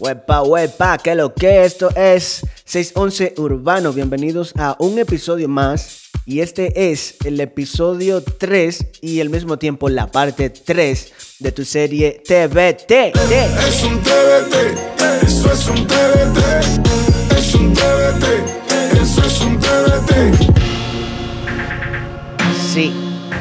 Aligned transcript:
Wepa, 0.00 0.42
wepa, 0.42 0.98
que 0.98 1.14
lo 1.14 1.32
que 1.34 1.64
esto 1.64 1.88
es 1.94 2.44
611 2.64 3.34
Urbano. 3.36 3.92
Bienvenidos 3.92 4.52
a 4.56 4.74
un 4.80 4.98
episodio 4.98 5.48
más. 5.48 6.10
Y 6.26 6.40
este 6.40 6.90
es 6.90 7.16
el 7.24 7.38
episodio 7.40 8.20
3 8.22 8.86
y 9.02 9.20
al 9.20 9.30
mismo 9.30 9.56
tiempo 9.56 9.88
la 9.88 10.10
parte 10.10 10.50
3 10.50 11.12
de 11.38 11.52
tu 11.52 11.64
serie 11.64 12.22
TBT. 12.26 12.90
Es 13.68 13.84
un 13.84 14.00
TBT, 14.02 15.22
eso 15.22 15.52
es 15.52 15.68
un 15.68 15.86
TBT. 15.86 17.36
Es 17.36 17.54
un 17.54 17.72
TBT, 17.72 19.00
eso 19.00 19.24
es 19.24 19.40
un 19.42 19.60
TBT. 19.60 20.53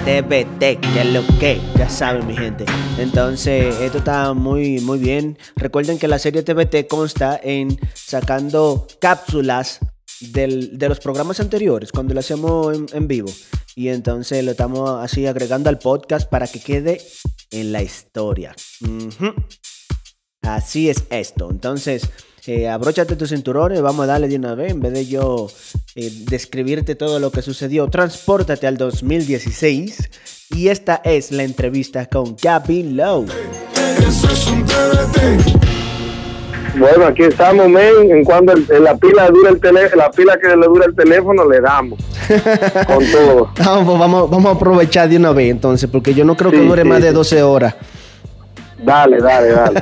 TBT, 0.06 0.60
que 0.82 1.02
es 1.02 1.06
lo 1.14 1.22
que, 1.40 1.62
ya 1.78 1.90
saben 1.90 2.28
mi 2.28 2.36
gente. 2.36 2.66
Entonces, 2.98 3.74
esto 3.80 4.00
está 4.00 4.34
muy, 4.34 4.80
muy 4.82 5.00
bien. 5.00 5.38
Recuerden 5.56 5.98
que 5.98 6.08
la 6.10 6.20
serie 6.20 6.44
TBT 6.44 6.88
consta 6.88 7.40
en 7.42 7.80
sacando 7.94 8.86
cápsulas 9.00 9.80
del- 10.20 10.78
de 10.78 10.90
los 10.90 11.00
programas 11.00 11.40
anteriores, 11.40 11.92
cuando 11.92 12.14
lo 12.14 12.20
hacemos 12.20 12.76
en, 12.76 12.86
en 12.92 13.08
vivo. 13.08 13.32
Y 13.76 13.88
entonces 13.88 14.44
lo 14.44 14.52
estamos 14.52 14.90
así 15.04 15.26
agregando 15.26 15.70
al 15.70 15.80
podcast 15.80 16.30
para 16.30 16.48
que 16.48 16.60
quede 16.60 17.02
en 17.52 17.72
la 17.72 17.82
historia. 17.82 18.54
Así 20.42 20.90
es 20.90 21.06
esto. 21.12 21.50
Entonces, 21.50 22.10
eh, 22.46 22.68
abróchate 22.68 23.16
tus 23.16 23.30
cinturones, 23.30 23.82
vamos 23.82 24.04
a 24.04 24.08
darle 24.08 24.28
de 24.28 24.36
una 24.36 24.56
vez. 24.56 24.72
En 24.72 24.82
vez 24.82 24.94
de 24.94 25.06
yo 25.06 25.48
eh, 25.96 26.12
describirte 26.30 26.96
todo 26.96 27.20
lo 27.20 27.32
que 27.32 27.42
sucedió, 27.42 27.88
transpórtate 27.88 28.68
al 28.68 28.78
2016. 28.78 30.10
Y 30.56 30.68
esta 30.68 31.02
es 31.04 31.32
la 31.32 31.44
entrevista 31.44 32.06
con 32.08 32.36
Gaby 32.42 32.84
Lowe. 32.94 33.28
Bueno, 36.78 37.06
aquí 37.06 37.24
estamos, 37.24 37.70
men. 37.70 38.10
En 38.12 38.24
cuando 38.24 38.52
el- 38.54 38.66
la 38.84 38.96
pila 38.98 39.30
dura 39.30 39.52
el 39.52 39.60
teléfono, 39.60 40.02
la 40.04 40.10
pila 40.12 40.38
que 40.42 40.48
le 40.56 40.66
dura 40.66 40.86
el 40.88 40.96
teléfono, 40.96 41.48
le 41.48 41.62
damos. 41.62 42.00
Con 42.88 43.06
todo. 43.12 43.50
Vamos, 43.60 43.86
pues 43.86 44.00
vamos, 44.00 44.30
vamos 44.30 44.46
a 44.54 44.56
aprovechar 44.56 45.08
de 45.10 45.18
una 45.18 45.32
vez 45.34 45.52
entonces, 45.52 45.88
porque 45.92 46.14
yo 46.16 46.26
no 46.26 46.36
creo 46.36 46.50
que 46.52 46.58
Sí, 46.60 46.66
dure 46.68 46.82
sí, 46.82 46.88
más 46.88 47.02
de 47.02 47.10
sí. 47.10 47.14
12 47.14 47.44
horas. 47.44 47.76
Dale, 48.84 49.18
dale, 49.20 49.50
dale. 49.50 49.80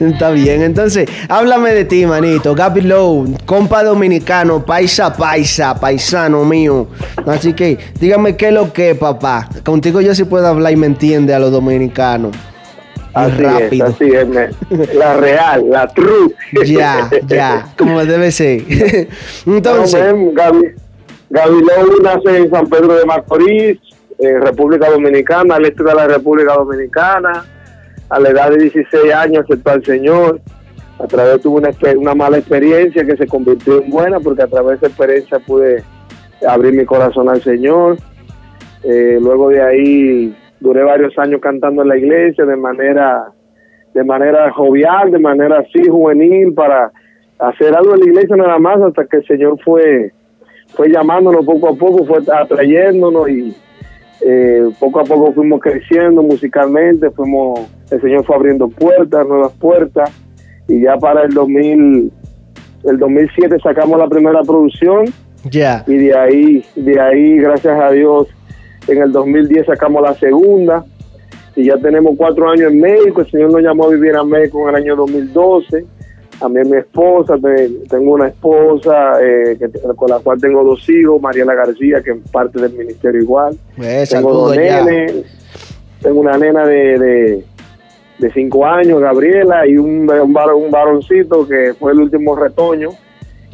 Está 0.00 0.30
bien, 0.30 0.62
entonces, 0.62 1.08
háblame 1.28 1.72
de 1.72 1.84
ti, 1.84 2.06
manito. 2.06 2.54
Gaby 2.54 2.82
Lowe, 2.82 3.36
compa 3.46 3.82
dominicano, 3.82 4.64
paisa, 4.64 5.12
paisa, 5.12 5.74
paisano 5.74 6.44
mío. 6.44 6.86
Así 7.26 7.52
que, 7.54 7.78
dígame 7.98 8.36
qué 8.36 8.48
es 8.48 8.54
lo 8.54 8.72
que, 8.72 8.94
papá. 8.94 9.48
Contigo 9.64 10.00
yo 10.00 10.14
sí 10.14 10.24
puedo 10.24 10.46
hablar 10.46 10.72
y 10.72 10.76
me 10.76 10.86
entiende 10.86 11.34
a 11.34 11.38
los 11.38 11.50
dominicanos. 11.50 12.36
Así 13.12 13.42
rápido. 13.42 13.86
es, 13.86 13.94
así 13.94 14.04
es. 14.04 14.94
La 14.94 15.16
real, 15.16 15.64
la 15.68 15.88
true. 15.88 16.32
Ya, 16.64 17.10
ya, 17.26 17.66
como 17.76 18.04
debe 18.04 18.30
ser. 18.30 18.62
Entonces, 19.46 20.14
No, 20.14 20.30
Gaby, 20.32 20.74
Gaby 21.30 21.60
Lowe 21.60 22.02
nace 22.02 22.36
en 22.36 22.50
San 22.50 22.66
Pedro 22.68 22.94
de 22.94 23.04
Macorís, 23.04 23.78
en 24.18 24.42
República 24.42 24.90
Dominicana, 24.90 25.56
al 25.56 25.64
este 25.64 25.84
de 25.84 25.94
la 25.94 26.06
República 26.06 26.54
Dominicana. 26.54 27.44
A 28.10 28.18
la 28.18 28.30
edad 28.30 28.50
de 28.50 28.58
16 28.64 29.14
años 29.14 29.44
aceptó 29.44 29.70
al 29.70 29.84
Señor. 29.84 30.40
A 30.98 31.06
través 31.06 31.40
tuvo 31.40 31.58
una, 31.58 31.70
una 31.96 32.14
mala 32.14 32.38
experiencia 32.38 33.04
que 33.04 33.16
se 33.16 33.26
convirtió 33.26 33.80
en 33.80 33.90
buena 33.90 34.18
porque 34.18 34.42
a 34.42 34.48
través 34.48 34.80
de 34.80 34.86
esa 34.86 34.86
experiencia 34.88 35.38
pude 35.38 35.84
abrir 36.46 36.72
mi 36.74 36.84
corazón 36.84 37.28
al 37.28 37.42
Señor. 37.42 37.98
Eh, 38.82 39.18
luego 39.20 39.50
de 39.50 39.62
ahí 39.62 40.36
duré 40.60 40.82
varios 40.82 41.16
años 41.18 41.40
cantando 41.40 41.82
en 41.82 41.88
la 41.88 41.96
iglesia 41.96 42.44
de 42.44 42.56
manera 42.56 43.26
de 43.94 44.04
manera 44.04 44.52
jovial, 44.52 45.10
de 45.10 45.18
manera 45.18 45.60
así 45.60 45.88
juvenil 45.88 46.52
para 46.52 46.92
hacer 47.38 47.74
algo 47.74 47.94
en 47.94 48.00
la 48.00 48.06
iglesia 48.06 48.36
nada 48.36 48.58
más 48.58 48.80
hasta 48.82 49.06
que 49.06 49.18
el 49.18 49.26
Señor 49.26 49.58
fue 49.64 50.12
fue 50.68 50.90
llamándonos 50.90 51.46
poco 51.46 51.70
a 51.70 51.74
poco, 51.74 52.04
fue 52.04 52.18
atrayéndonos 52.32 53.28
y 53.28 53.56
eh, 54.20 54.68
poco 54.80 55.00
a 55.00 55.04
poco 55.04 55.32
fuimos 55.32 55.60
creciendo 55.60 56.22
musicalmente, 56.22 57.10
fuimos 57.10 57.60
el 57.90 58.00
Señor 58.00 58.24
fue 58.24 58.36
abriendo 58.36 58.68
puertas, 58.68 59.26
nuevas 59.26 59.52
puertas 59.52 60.10
y 60.66 60.80
ya 60.82 60.96
para 60.96 61.22
el 61.22 61.32
2000 61.32 62.12
el 62.84 62.98
2007 62.98 63.56
sacamos 63.62 63.98
la 63.98 64.08
primera 64.08 64.42
producción 64.42 65.04
ya. 65.44 65.84
y 65.86 65.96
de 65.96 66.16
ahí, 66.16 66.64
de 66.76 67.00
ahí, 67.00 67.36
gracias 67.38 67.80
a 67.80 67.90
Dios, 67.90 68.28
en 68.86 69.02
el 69.02 69.12
2010 69.12 69.66
sacamos 69.66 70.02
la 70.02 70.14
segunda 70.14 70.84
y 71.58 71.64
ya 71.64 71.76
tenemos 71.76 72.14
cuatro 72.16 72.48
años 72.48 72.70
en 72.70 72.80
México. 72.80 73.20
El 73.20 73.30
Señor 73.30 73.52
nos 73.52 73.62
llamó 73.62 73.86
a 73.86 73.90
vivir 73.90 74.14
a 74.14 74.22
México 74.22 74.62
en 74.62 74.76
el 74.76 74.82
año 74.82 74.96
2012. 74.96 75.84
Mí, 76.46 76.60
mi 76.70 76.76
esposa, 76.76 77.36
te- 77.42 77.68
tengo 77.88 78.12
una 78.12 78.28
esposa 78.28 79.20
eh, 79.22 79.56
que, 79.58 79.70
con 79.96 80.08
la 80.10 80.18
cual 80.20 80.40
tengo 80.40 80.62
dos 80.62 80.88
hijos, 80.88 81.20
Mariela 81.20 81.54
García, 81.54 82.00
que 82.02 82.12
es 82.12 82.18
parte 82.30 82.60
del 82.60 82.72
ministerio 82.74 83.20
igual. 83.22 83.56
Eh, 83.82 84.04
tengo 84.08 84.32
dos 84.32 84.56
nenes, 84.56 85.14
tengo 86.00 86.20
una 86.20 86.38
nena 86.38 86.64
de, 86.64 86.98
de, 86.98 87.44
de 88.18 88.32
cinco 88.32 88.64
años, 88.66 89.00
Gabriela, 89.00 89.66
y 89.66 89.76
un, 89.78 90.08
un, 90.10 90.32
var- 90.32 90.54
un 90.54 90.70
varoncito 90.70 91.46
que 91.48 91.74
fue 91.78 91.92
el 91.92 92.00
último 92.00 92.36
retoño 92.36 92.90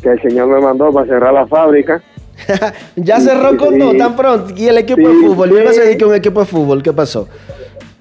que 0.03 0.11
el 0.11 0.21
Señor 0.21 0.49
me 0.49 0.61
mandó 0.61 0.93
para 0.93 1.07
cerrar 1.07 1.33
la 1.33 1.47
fábrica. 1.47 2.03
ya 2.97 3.21
cerró 3.21 3.57
con 3.57 3.79
dos 3.79 3.97
tan 3.97 4.15
pronto. 4.17 4.53
Y 4.57 4.67
el 4.67 4.77
equipo 4.79 5.09
de 5.09 5.15
fútbol, 5.15 5.51
yo 5.51 5.73
sí. 5.73 5.81
decir 5.81 5.97
que 5.97 6.05
un 6.05 6.15
equipo 6.15 6.41
de 6.41 6.47
fútbol, 6.47 6.83
¿qué 6.83 6.93
pasó? 6.93 7.29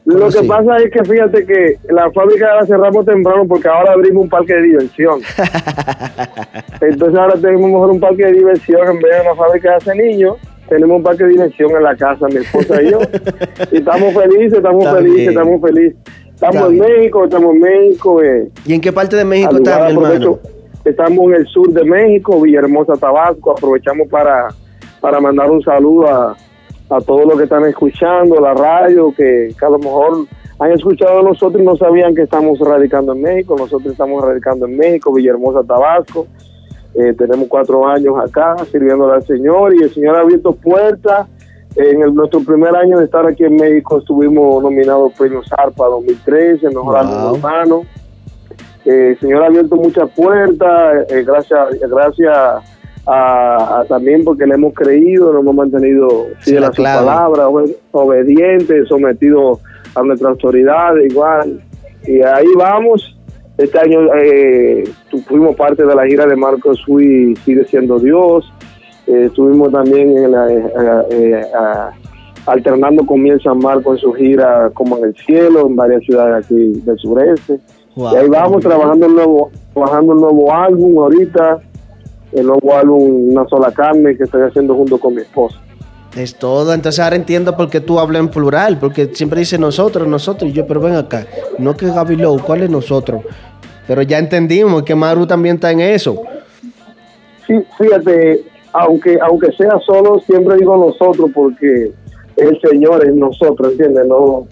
Lo 0.06 0.20
¿Cómo 0.20 0.32
que 0.32 0.44
pasa 0.48 0.78
es 0.78 0.92
que 0.92 1.04
fíjate 1.04 1.46
que 1.46 1.78
la 1.90 2.12
fábrica 2.12 2.56
la 2.56 2.66
cerramos 2.66 3.06
temprano 3.06 3.46
porque 3.48 3.70
ahora 3.70 3.94
abrimos 3.94 4.24
un 4.24 4.30
parque 4.30 4.54
de 4.54 4.62
diversión. 4.64 5.22
Entonces 6.82 7.18
ahora 7.18 7.36
tenemos 7.36 7.70
mejor 7.70 7.92
un 7.92 8.00
parque 8.02 8.26
de 8.26 8.34
diversión 8.34 8.82
en 8.90 9.00
vez 9.00 9.16
de 9.16 9.22
una 9.22 9.36
fábrica 9.36 9.70
de 9.70 9.76
hace 9.76 9.96
niños. 9.96 10.38
Tenemos 10.68 10.98
un 10.98 11.04
parque 11.04 11.24
de 11.24 11.30
diversión 11.30 11.72
en 11.72 11.84
la 11.84 11.96
casa, 11.96 12.28
mi 12.28 12.38
esposa 12.38 12.82
y 12.82 12.92
yo. 12.92 13.00
Y 13.72 13.78
estamos 13.78 14.14
felices, 14.14 14.54
estamos 14.54 14.86
felices, 14.90 15.28
estamos 15.30 15.62
felices. 15.62 15.96
Estamos 16.34 16.72
en. 16.72 16.80
México, 16.80 17.24
estamos 17.24 17.56
en 17.56 17.60
México. 17.62 18.22
Eh, 18.22 18.50
¿Y 18.66 18.74
en 18.74 18.82
qué 18.82 18.92
parte 18.92 19.16
de 19.16 19.24
México 19.24 19.52
al 19.52 19.58
está, 19.58 19.90
lugar 19.90 20.10
mi 20.10 20.16
hermano? 20.16 20.40
Estamos 20.84 21.26
en 21.30 21.36
el 21.36 21.48
sur 21.48 21.70
de 21.72 21.84
México, 21.86 22.42
Villahermosa, 22.42 22.94
Tabasco. 22.94 23.52
Aprovechamos 23.52 24.10
para, 24.10 24.50
para 25.00 25.22
mandar 25.22 25.50
un 25.50 25.64
saludo 25.64 26.08
a, 26.08 26.36
a 26.96 27.02
todos 27.02 27.26
los 27.26 27.38
que 27.38 27.44
están 27.44 27.66
escuchando 27.66 28.40
la 28.40 28.54
radio, 28.54 29.14
que, 29.16 29.54
que 29.58 29.66
a 29.66 29.70
lo 29.70 29.80
mejor 29.80 30.26
han 30.60 30.72
escuchado 30.72 31.20
a 31.20 31.24
nosotros 31.24 31.62
y 31.62 31.66
no 31.66 31.76
sabían 31.76 32.14
que 32.16 32.22
estamos 32.24 32.60
radicando 32.60 33.14
en 33.14 33.22
México. 33.22 33.56
Nosotros 33.58 33.92
estamos 33.92 34.24
radicando 34.24 34.66
en 34.66 34.78
México, 34.78 35.12
Villahermosa, 35.14 35.64
Tabasco. 35.64 36.28
Eh, 36.96 37.14
tenemos 37.18 37.48
cuatro 37.48 37.88
años 37.88 38.16
acá 38.24 38.56
sirviéndole 38.72 39.14
al 39.16 39.24
Señor 39.26 39.74
y 39.76 39.84
el 39.84 39.94
Señor 39.94 40.16
ha 40.16 40.22
abierto 40.22 40.54
puertas. 40.54 41.28
En 41.76 42.04
el- 42.04 42.14
nuestro 42.14 42.40
primer 42.42 42.76
año 42.76 43.00
de 43.00 43.06
estar 43.06 43.26
aquí 43.26 43.44
en 43.46 43.56
México 43.56 43.98
estuvimos 43.98 44.62
nominados 44.62 45.12
Premio 45.18 45.42
Zarpa 45.44 45.88
2013, 45.88 46.68
Mejor 46.68 46.98
Álbum 46.98 47.16
Wow. 47.24 47.32
Urbano. 47.34 47.82
Eh, 48.86 49.10
el 49.12 49.20
Señor 49.20 49.44
ha 49.44 49.48
abierto 49.48 49.76
muchas 49.76 50.08
puertas, 50.12 51.10
eh, 51.10 51.24
gracias, 51.26 51.80
gracias 51.90 52.38
a, 53.06 53.80
a 53.82 53.86
también 53.86 54.24
porque 54.24 54.46
le 54.46 54.56
hemos 54.56 54.74
creído, 54.74 55.32
nos 55.34 55.42
hemos 55.42 55.56
mantenido 55.56 56.08
Sí, 56.40 56.52
fieles 56.52 56.62
la 56.62 56.68
a 56.68 56.74
su 56.74 56.84
palabra, 56.84 57.48
obe- 57.50 57.78
obedientes, 57.92 58.88
sometidos 58.88 59.60
a 59.96 60.04
nuestra 60.04 60.30
autoridad, 60.30 60.96
igual. 60.98 61.62
Y 62.08 62.22
ahí 62.22 62.48
vamos. 62.58 63.18
Este 63.58 63.78
año 63.80 64.00
eh, 64.16 64.84
fuimos 65.28 65.56
parte 65.56 65.86
de 65.86 65.94
la 65.96 66.06
gira 66.08 66.26
de 66.26 66.36
Marcos 66.36 66.84
Fui 66.86 67.36
Sigue 67.46 67.66
Siendo 67.66 68.00
Dios. 68.00 68.52
Eh, 69.06 69.26
estuvimos 69.28 69.72
también 69.72 70.18
en 70.18 70.32
la, 70.32 70.52
eh, 70.52 70.64
eh, 71.12 71.42
alternando 72.46 73.06
con 73.06 73.22
Miel 73.22 73.42
San 73.42 73.60
Marco 73.60 73.94
en 73.94 74.00
su 74.00 74.12
gira 74.14 74.70
Como 74.74 74.98
en 74.98 75.04
el 75.06 75.16
Cielo, 75.16 75.68
en 75.68 75.76
varias 75.76 76.04
ciudades 76.04 76.46
aquí 76.46 76.82
del 76.84 76.98
sureste. 76.98 77.60
Wow. 77.96 78.14
Y 78.14 78.16
ahí 78.18 78.28
vamos 78.30 78.64
trabajando 78.64 79.06
el 79.06 79.16
nuevo, 79.16 79.52
trabajando 79.74 80.14
el 80.14 80.20
nuevo 80.20 80.52
álbum 80.54 80.98
ahorita, 80.98 81.60
el 82.36 82.46
nuevo 82.46 82.76
álbum 82.76 83.30
Una 83.32 83.48
sola 83.48 83.72
carne 83.72 84.16
que 84.16 84.24
estoy 84.24 84.42
haciendo 84.42 84.76
junto 84.76 84.98
con 84.98 85.16
mi 85.16 85.22
esposa. 85.22 85.60
Es 86.16 86.36
todo, 86.36 86.74
entonces 86.74 87.04
ahora 87.04 87.16
entiendo 87.16 87.58
por 87.58 87.72
qué 87.72 87.80
tú 87.80 88.00
hablas 88.00 88.20
en 88.20 88.30
plural, 88.30 88.78
porque 88.80 89.08
siempre 89.14 89.40
dice 89.40 89.58
nosotros, 89.58 90.08
nosotros, 90.08 90.52
y 90.52 90.54
yo, 90.54 90.68
pero 90.68 90.80
ven 90.80 90.94
acá, 90.94 91.26
no 91.58 91.76
que 91.76 91.88
Gaby 91.88 92.18
Lowe, 92.18 92.40
¿cuál 92.40 92.62
es 92.62 92.70
nosotros? 92.70 93.24
Pero 93.88 94.04
ya 94.04 94.20
entendimos 94.20 94.84
que 94.84 94.94
Maru 94.94 95.26
también 95.26 95.56
está 95.56 95.72
en 95.72 95.80
eso. 95.80 96.22
Sí, 97.48 97.56
fíjate, 97.80 98.44
aunque 98.74 99.18
aunque 99.22 99.52
sea 99.54 99.80
solo, 99.86 100.20
siempre 100.20 100.58
digo 100.58 100.78
nosotros 100.78 101.32
porque 101.34 101.92
el 102.38 102.62
Señor 102.62 103.06
es 103.06 103.16
nosotros, 103.16 103.72
¿entiendes? 103.72 104.06
No, 104.08 104.48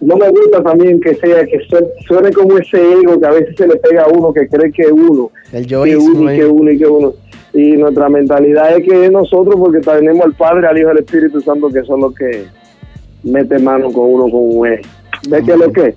no 0.00 0.16
me 0.16 0.28
gusta 0.28 0.62
también 0.62 1.00
que 1.00 1.14
sea 1.14 1.44
que 1.46 1.58
sue- 1.68 1.88
suene 2.06 2.30
como 2.32 2.58
ese 2.58 2.80
ego 2.92 3.18
que 3.18 3.26
a 3.26 3.30
veces 3.30 3.56
se 3.56 3.66
le 3.66 3.76
pega 3.76 4.02
a 4.04 4.08
uno 4.08 4.32
que 4.32 4.46
cree 4.48 4.70
que 4.72 4.82
es 4.82 4.90
uno, 4.92 5.30
El 5.52 5.62
que 5.66 5.70
yoísmo. 5.70 6.20
uno 6.20 6.30
y 6.30 6.34
¿eh? 6.34 6.38
que 6.38 6.44
uno 6.46 6.70
y 6.70 6.78
que 6.78 6.86
uno. 6.86 7.12
Y 7.54 7.70
nuestra 7.76 8.08
mentalidad 8.10 8.76
es 8.76 8.86
que 8.86 9.06
es 9.06 9.10
nosotros 9.10 9.54
porque 9.58 9.80
tenemos 9.80 10.24
al 10.26 10.34
Padre, 10.34 10.66
al 10.66 10.76
Hijo 10.78 10.88
y 10.88 10.90
al 10.90 10.98
Espíritu 10.98 11.40
Santo 11.40 11.68
que 11.70 11.82
son 11.84 12.00
los 12.00 12.14
que 12.14 12.44
meten 13.22 13.64
mano 13.64 13.90
con 13.90 14.10
uno 14.12 14.24
con 14.24 14.58
un 14.58 14.66
eje. 14.66 14.82
¿Ves 15.28 15.44
que 15.44 15.56
lo 15.56 15.72
que? 15.72 15.94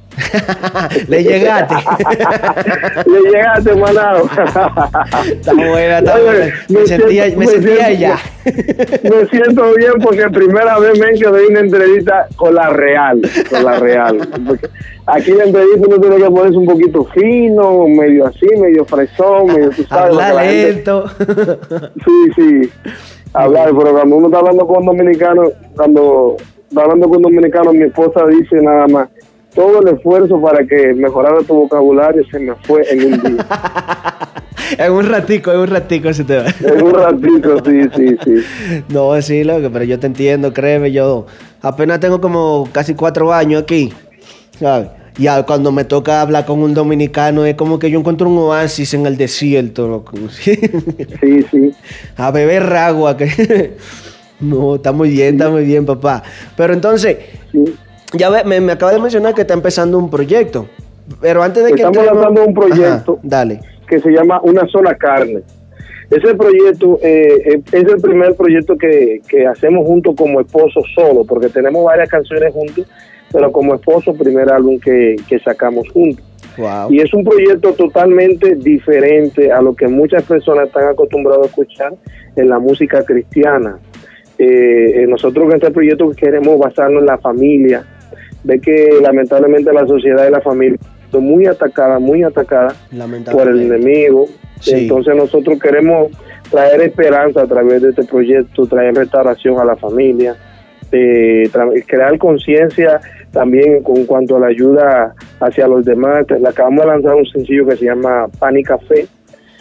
Le 1.07 1.23
llegaste. 1.23 1.75
Le 3.05 3.21
llegaste, 3.31 3.75
manado. 3.75 4.29
Está 5.25 5.53
buena, 5.53 5.99
está 5.99 6.19
buena. 6.19 6.53
Me, 6.69 6.85
sentía, 6.87 7.23
siento- 7.25 7.39
me 7.39 7.47
sentía 7.47 7.85
siento- 7.87 7.99
ya. 7.99 8.17
Me 9.03 9.25
siento 9.29 9.73
bien 9.75 9.93
porque 10.01 10.29
primera 10.29 10.79
vez 10.79 10.99
me 10.99 11.11
quedé 11.19 11.45
en 11.45 11.51
una 11.51 11.59
entrevista 11.59 12.27
con 12.35 12.55
la 12.55 12.69
Real, 12.69 13.21
con 13.49 13.63
la 13.63 13.79
Real. 13.79 14.17
Porque 14.47 14.67
aquí 15.05 15.31
la 15.31 15.43
entrevista 15.45 15.87
uno 15.87 15.99
tiene 15.99 16.17
que 16.17 16.29
ponerse 16.31 16.57
un 16.57 16.65
poquito 16.65 17.05
fino, 17.13 17.87
medio 17.87 18.25
así, 18.27 18.47
medio 18.59 18.85
fresón, 18.85 19.47
medio 19.47 19.69
tú 19.69 19.83
sabes. 19.83 20.11
Habla 20.17 20.33
la 20.33 20.43
gente- 20.43 20.73
lento. 20.73 21.05
Sí, 22.05 22.31
sí. 22.35 22.69
Hablar, 23.33 23.69
pero 23.77 23.91
cuando 23.91 24.15
uno 24.15 24.27
está 24.27 24.39
hablando 24.39 24.65
con 24.65 24.77
un 24.79 24.85
dominicano, 24.87 25.43
cuando 25.75 26.35
está 26.67 26.81
hablando 26.81 27.07
con 27.07 27.17
un 27.17 27.21
dominicano, 27.23 27.71
mi 27.73 27.83
esposa 27.83 28.25
dice 28.25 28.55
nada 28.61 28.87
más, 28.87 29.07
todo 29.53 29.81
el 29.81 29.95
esfuerzo 29.95 30.41
para 30.41 30.65
que 30.65 30.93
mejorara 30.93 31.41
tu 31.43 31.55
vocabulario 31.55 32.23
se 32.29 32.39
me 32.39 32.53
fue 32.63 32.83
en 32.89 33.13
un 33.13 33.21
día. 33.21 33.45
en 34.77 34.91
un 34.91 35.05
ratico, 35.05 35.51
en 35.51 35.59
un 35.59 35.67
ratico 35.67 36.13
se 36.13 36.23
te 36.23 36.37
va. 36.37 36.45
en 36.47 36.83
un 36.83 36.93
ratito, 36.93 37.63
sí, 37.65 37.81
sí, 37.95 38.17
sí. 38.23 38.83
No, 38.89 39.19
sí, 39.21 39.43
loco, 39.43 39.69
pero 39.71 39.85
yo 39.85 39.99
te 39.99 40.07
entiendo, 40.07 40.53
créeme, 40.53 40.91
yo 40.91 41.25
apenas 41.61 41.99
tengo 41.99 42.21
como 42.21 42.69
casi 42.71 42.93
cuatro 42.93 43.33
años 43.33 43.63
aquí, 43.63 43.91
¿sabes? 44.59 44.89
Y 45.17 45.27
cuando 45.45 45.73
me 45.73 45.83
toca 45.83 46.21
hablar 46.21 46.45
con 46.45 46.63
un 46.63 46.73
dominicano 46.73 47.43
es 47.43 47.55
como 47.55 47.77
que 47.77 47.91
yo 47.91 47.99
encuentro 47.99 48.29
un 48.29 48.37
oasis 48.37 48.93
en 48.93 49.05
el 49.05 49.17
desierto, 49.17 49.87
loco. 49.87 50.13
Sí, 50.39 50.55
sí. 51.51 51.73
a 52.15 52.31
beber 52.31 52.63
agua. 52.71 53.17
Que... 53.17 53.75
no, 54.39 54.75
está 54.75 54.93
muy 54.93 55.09
bien, 55.09 55.35
está 55.35 55.49
muy 55.49 55.65
bien, 55.65 55.85
papá. 55.85 56.23
Pero 56.55 56.73
entonces, 56.73 57.17
sí. 57.51 57.65
Ya 58.13 58.29
ve, 58.29 58.43
me, 58.43 58.59
me 58.61 58.71
acaba 58.73 58.91
de 58.93 58.99
mencionar 58.99 59.33
que 59.33 59.41
está 59.41 59.53
empezando 59.53 59.97
un 59.97 60.09
proyecto. 60.09 60.67
Pero 61.21 61.41
antes 61.41 61.63
de 61.63 61.69
que 61.71 61.75
Estamos 61.77 61.97
entremos- 61.97 62.15
lanzando 62.23 62.45
un 62.45 62.53
proyecto. 62.53 63.11
Ajá, 63.13 63.21
dale. 63.23 63.59
que 63.87 63.99
se 63.99 64.11
llama 64.11 64.39
Una 64.43 64.67
sola 64.67 64.95
carne. 64.95 65.41
Ese 66.11 66.33
proyecto 66.35 66.99
eh, 67.01 67.33
eh, 67.45 67.61
es 67.71 67.83
el 67.83 68.01
primer 68.01 68.35
proyecto 68.35 68.75
que, 68.77 69.21
que 69.27 69.45
hacemos 69.45 69.85
juntos 69.85 70.15
como 70.17 70.39
esposos 70.41 70.83
solo, 70.95 71.23
porque 71.23 71.49
tenemos 71.49 71.83
varias 71.85 72.09
canciones 72.09 72.51
juntos, 72.53 72.85
pero 73.31 73.51
como 73.51 73.75
esposo, 73.75 74.13
primer 74.15 74.51
álbum 74.51 74.79
que, 74.79 75.15
que 75.27 75.39
sacamos 75.39 75.87
juntos. 75.89 76.23
Wow. 76.57 76.91
Y 76.91 76.99
es 77.01 77.13
un 77.13 77.23
proyecto 77.23 77.73
totalmente 77.73 78.55
diferente 78.55 79.51
a 79.51 79.61
lo 79.61 79.75
que 79.75 79.87
muchas 79.87 80.23
personas 80.23 80.67
están 80.67 80.89
acostumbradas 80.89 81.43
a 81.45 81.49
escuchar 81.49 81.93
en 82.35 82.49
la 82.49 82.59
música 82.59 83.03
cristiana. 83.03 83.77
Eh, 84.37 85.03
eh, 85.03 85.05
nosotros 85.07 85.45
en 85.45 85.53
este 85.55 85.71
proyecto 85.71 86.09
queremos 86.11 86.57
basarnos 86.57 87.01
en 87.01 87.05
la 87.07 87.17
familia. 87.19 87.85
Ve 88.43 88.59
que 88.59 88.99
lamentablemente 89.01 89.71
la 89.73 89.85
sociedad 89.85 90.27
y 90.27 90.31
la 90.31 90.41
familia 90.41 90.77
son 91.11 91.23
muy 91.23 91.45
atacadas, 91.45 91.99
muy 91.99 92.23
atacadas 92.23 92.75
por 93.31 93.49
el 93.49 93.61
enemigo. 93.61 94.27
Sí. 94.59 94.71
Entonces 94.75 95.15
nosotros 95.15 95.59
queremos 95.59 96.11
traer 96.49 96.81
esperanza 96.81 97.41
a 97.41 97.47
través 97.47 97.81
de 97.81 97.89
este 97.89 98.03
proyecto, 98.03 98.65
traer 98.65 98.95
restauración 98.95 99.59
a 99.59 99.65
la 99.65 99.75
familia, 99.75 100.35
eh, 100.91 101.49
crear 101.87 102.17
conciencia 102.17 102.99
también 103.31 103.83
con 103.83 104.05
cuanto 104.05 104.37
a 104.37 104.39
la 104.39 104.47
ayuda 104.47 105.13
hacia 105.39 105.67
los 105.67 105.85
demás. 105.85 106.25
Le 106.29 106.47
acabamos 106.47 106.85
de 106.85 106.91
lanzar 106.91 107.15
un 107.15 107.25
sencillo 107.25 107.67
que 107.67 107.77
se 107.77 107.85
llama 107.85 108.27
Pan 108.39 108.57
y 108.57 108.63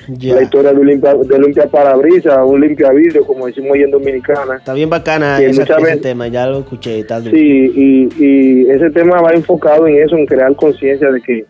La 0.09 0.43
historia 0.43 0.73
de 0.73 0.79
un 0.81 0.87
limpia, 0.87 1.15
de 1.15 1.39
limpia 1.39 1.67
parabrisas, 1.67 2.39
un 2.45 2.61
limpia 2.61 2.91
vidrio, 2.93 3.25
como 3.27 3.47
decimos 3.47 3.73
ahí 3.75 3.83
en 3.83 3.91
Dominicana. 3.91 4.57
Está 4.57 4.73
bien 4.75 4.89
bacana 4.89 5.41
esa- 5.41 5.63
ese 5.65 5.75
veces- 5.83 6.01
tema, 6.01 6.29
ya 6.29 6.47
lo 6.47 6.61
escuché. 6.61 7.03
Duro. 7.05 7.31
Sí, 7.31 7.73
y, 7.75 8.09
y 8.25 8.71
ese 8.71 8.91
tema 8.91 9.21
va 9.21 9.33
enfocado 9.33 9.87
en 9.87 10.03
eso, 10.03 10.17
en 10.17 10.25
crear 10.27 10.55
conciencia 10.57 11.11
de 11.11 11.21
que, 11.21 11.45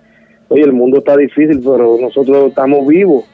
oye, 0.49 0.63
el 0.63 0.73
mundo 0.73 0.99
está 0.99 1.17
difícil, 1.17 1.61
pero 1.65 1.97
nosotros 2.01 2.49
estamos 2.49 2.87
vivos. 2.87 3.25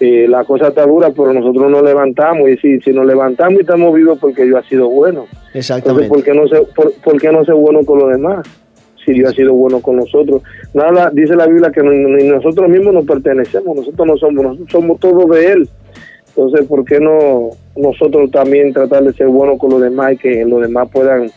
Eh, 0.00 0.26
la 0.28 0.44
cosa 0.44 0.68
está 0.68 0.86
dura, 0.86 1.10
pero 1.10 1.32
nosotros 1.32 1.68
nos 1.68 1.82
levantamos. 1.82 2.48
Y 2.48 2.56
si, 2.58 2.80
si 2.80 2.92
nos 2.92 3.04
levantamos 3.04 3.54
y 3.54 3.62
estamos 3.62 3.92
vivos, 3.92 4.16
porque 4.20 4.44
Dios 4.44 4.64
ha 4.64 4.68
sido 4.68 4.88
bueno. 4.88 5.24
Entonces, 5.28 5.56
Exactamente. 5.56 6.08
¿por 6.08 6.22
qué, 6.22 6.34
no 6.34 6.46
ser, 6.46 6.62
por, 6.76 6.92
por 7.02 7.20
qué 7.20 7.32
no 7.32 7.44
ser 7.44 7.54
bueno 7.56 7.80
con 7.84 7.98
los 7.98 8.10
demás? 8.10 8.46
Si 9.08 9.14
Dios 9.14 9.30
ha 9.30 9.34
sido 9.34 9.54
bueno 9.54 9.80
con 9.80 9.96
nosotros. 9.96 10.42
Nada, 10.74 11.10
dice 11.10 11.34
la 11.34 11.46
Biblia 11.46 11.70
que 11.70 11.82
ni, 11.82 12.28
nosotros 12.28 12.68
mismos 12.68 12.92
nos 12.92 13.06
pertenecemos, 13.06 13.74
nosotros 13.74 14.06
no 14.06 14.18
somos, 14.18 14.44
nosotros 14.44 14.70
somos 14.70 15.00
todos 15.00 15.30
de 15.30 15.52
Él. 15.52 15.68
Entonces, 16.28 16.66
¿por 16.66 16.84
qué 16.84 17.00
no 17.00 17.48
nosotros 17.74 18.30
también 18.30 18.74
tratar 18.74 19.04
de 19.04 19.14
ser 19.14 19.28
buenos 19.28 19.58
con 19.58 19.70
los 19.70 19.80
demás 19.80 20.12
y 20.12 20.16
que 20.18 20.44
los 20.44 20.60
demás 20.60 20.90
puedan 20.92 21.30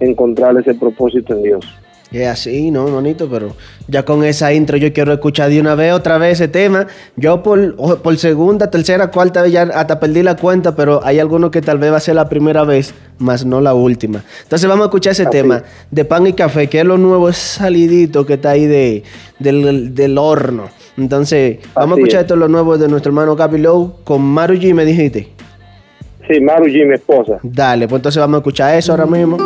encontrar 0.00 0.54
ese 0.58 0.74
propósito 0.74 1.32
en 1.32 1.42
Dios? 1.44 1.83
Es 2.14 2.28
así, 2.28 2.70
¿no, 2.70 2.86
monito? 2.86 3.28
Pero 3.28 3.56
ya 3.88 4.04
con 4.04 4.22
esa 4.22 4.52
intro 4.52 4.76
yo 4.76 4.92
quiero 4.92 5.12
escuchar 5.12 5.50
de 5.50 5.58
una 5.60 5.74
vez 5.74 5.92
otra 5.92 6.16
vez 6.16 6.34
ese 6.34 6.46
tema. 6.46 6.86
Yo 7.16 7.42
por, 7.42 7.74
por 8.02 8.16
segunda, 8.18 8.70
tercera, 8.70 9.10
cuarta 9.10 9.42
vez 9.42 9.50
ya 9.50 9.62
hasta 9.62 9.98
perdí 9.98 10.22
la 10.22 10.36
cuenta, 10.36 10.76
pero 10.76 11.04
hay 11.04 11.18
algunos 11.18 11.50
que 11.50 11.60
tal 11.60 11.78
vez 11.78 11.90
va 11.90 11.96
a 11.96 12.00
ser 12.00 12.14
la 12.14 12.28
primera 12.28 12.62
vez, 12.62 12.94
más 13.18 13.44
no 13.44 13.60
la 13.60 13.74
última. 13.74 14.22
Entonces 14.44 14.68
vamos 14.68 14.84
a 14.84 14.86
escuchar 14.86 15.10
ese 15.10 15.24
Así. 15.24 15.32
tema 15.32 15.64
de 15.90 16.04
pan 16.04 16.24
y 16.28 16.34
café, 16.34 16.68
que 16.68 16.78
es 16.78 16.86
lo 16.86 16.98
nuevo, 16.98 17.28
es 17.28 17.36
salidito 17.36 18.24
que 18.24 18.34
está 18.34 18.50
ahí 18.50 18.66
de, 18.66 19.02
del, 19.40 19.92
del 19.92 20.16
horno. 20.16 20.68
Entonces, 20.96 21.58
vamos 21.74 21.96
a 21.96 22.00
escuchar 22.00 22.20
es. 22.20 22.24
esto 22.26 22.36
lo 22.36 22.46
nuevo 22.46 22.78
de 22.78 22.86
nuestro 22.86 23.10
hermano 23.10 23.34
Gaby 23.34 23.58
Low 23.58 23.96
con 24.04 24.22
Maru 24.22 24.54
G, 24.54 24.72
me 24.72 24.84
dijiste. 24.84 25.30
Sí, 26.28 26.40
Maru 26.40 26.66
G, 26.66 26.86
mi 26.86 26.94
esposa. 26.94 27.40
Dale, 27.42 27.88
pues 27.88 27.98
entonces 27.98 28.20
vamos 28.20 28.36
a 28.36 28.38
escuchar 28.38 28.78
eso 28.78 28.92
ahora 28.92 29.06
mismo. 29.06 29.36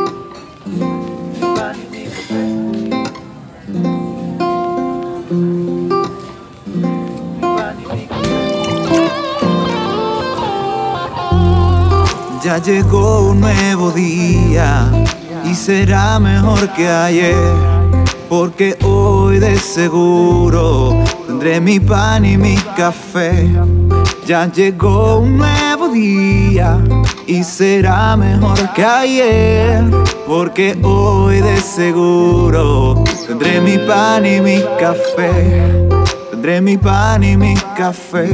Ya 12.48 12.56
llegó 12.56 13.28
un 13.28 13.40
nuevo 13.40 13.90
día 13.90 14.90
y 15.44 15.54
será 15.54 16.18
mejor 16.18 16.72
que 16.72 16.88
ayer, 16.88 17.36
porque 18.26 18.74
hoy 18.82 19.38
de 19.38 19.58
seguro 19.58 20.96
tendré 21.26 21.60
mi 21.60 21.78
pan 21.78 22.24
y 22.24 22.38
mi 22.38 22.56
café. 22.74 23.50
Ya 24.26 24.50
llegó 24.50 25.18
un 25.18 25.36
nuevo 25.36 25.88
día 25.90 26.82
y 27.26 27.44
será 27.44 28.16
mejor 28.16 28.72
que 28.72 28.82
ayer, 28.82 29.84
porque 30.26 30.78
hoy 30.82 31.42
de 31.42 31.60
seguro 31.60 33.04
tendré 33.26 33.60
mi 33.60 33.76
pan 33.76 34.24
y 34.24 34.40
mi 34.40 34.64
café. 34.80 35.86
Tendré 36.30 36.62
mi 36.62 36.78
pan 36.78 37.22
y 37.24 37.36
mi 37.36 37.54
café. 37.76 38.30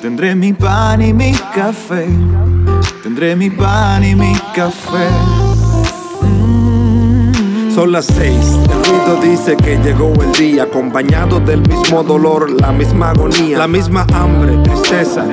Tendré 0.00 0.36
mi 0.36 0.52
pan 0.52 1.02
y 1.02 1.12
mi 1.12 1.32
café. 1.52 2.06
Tendré 3.16 3.34
mi 3.34 3.48
pan 3.48 4.04
y 4.04 4.14
mi 4.14 4.34
café. 4.54 5.08
Son 7.74 7.90
las 7.90 8.04
seis, 8.04 8.58
el 8.70 8.84
ruido 8.84 9.18
dice 9.22 9.56
que 9.56 9.78
llegó 9.78 10.12
el 10.22 10.32
día, 10.32 10.64
acompañado 10.64 11.40
del 11.40 11.62
mismo 11.66 12.02
dolor, 12.02 12.50
la 12.60 12.72
misma 12.72 13.12
agonía, 13.12 13.56
la 13.56 13.66
misma 13.66 14.04
hambre, 14.12 14.58
tristeza, 14.58 15.24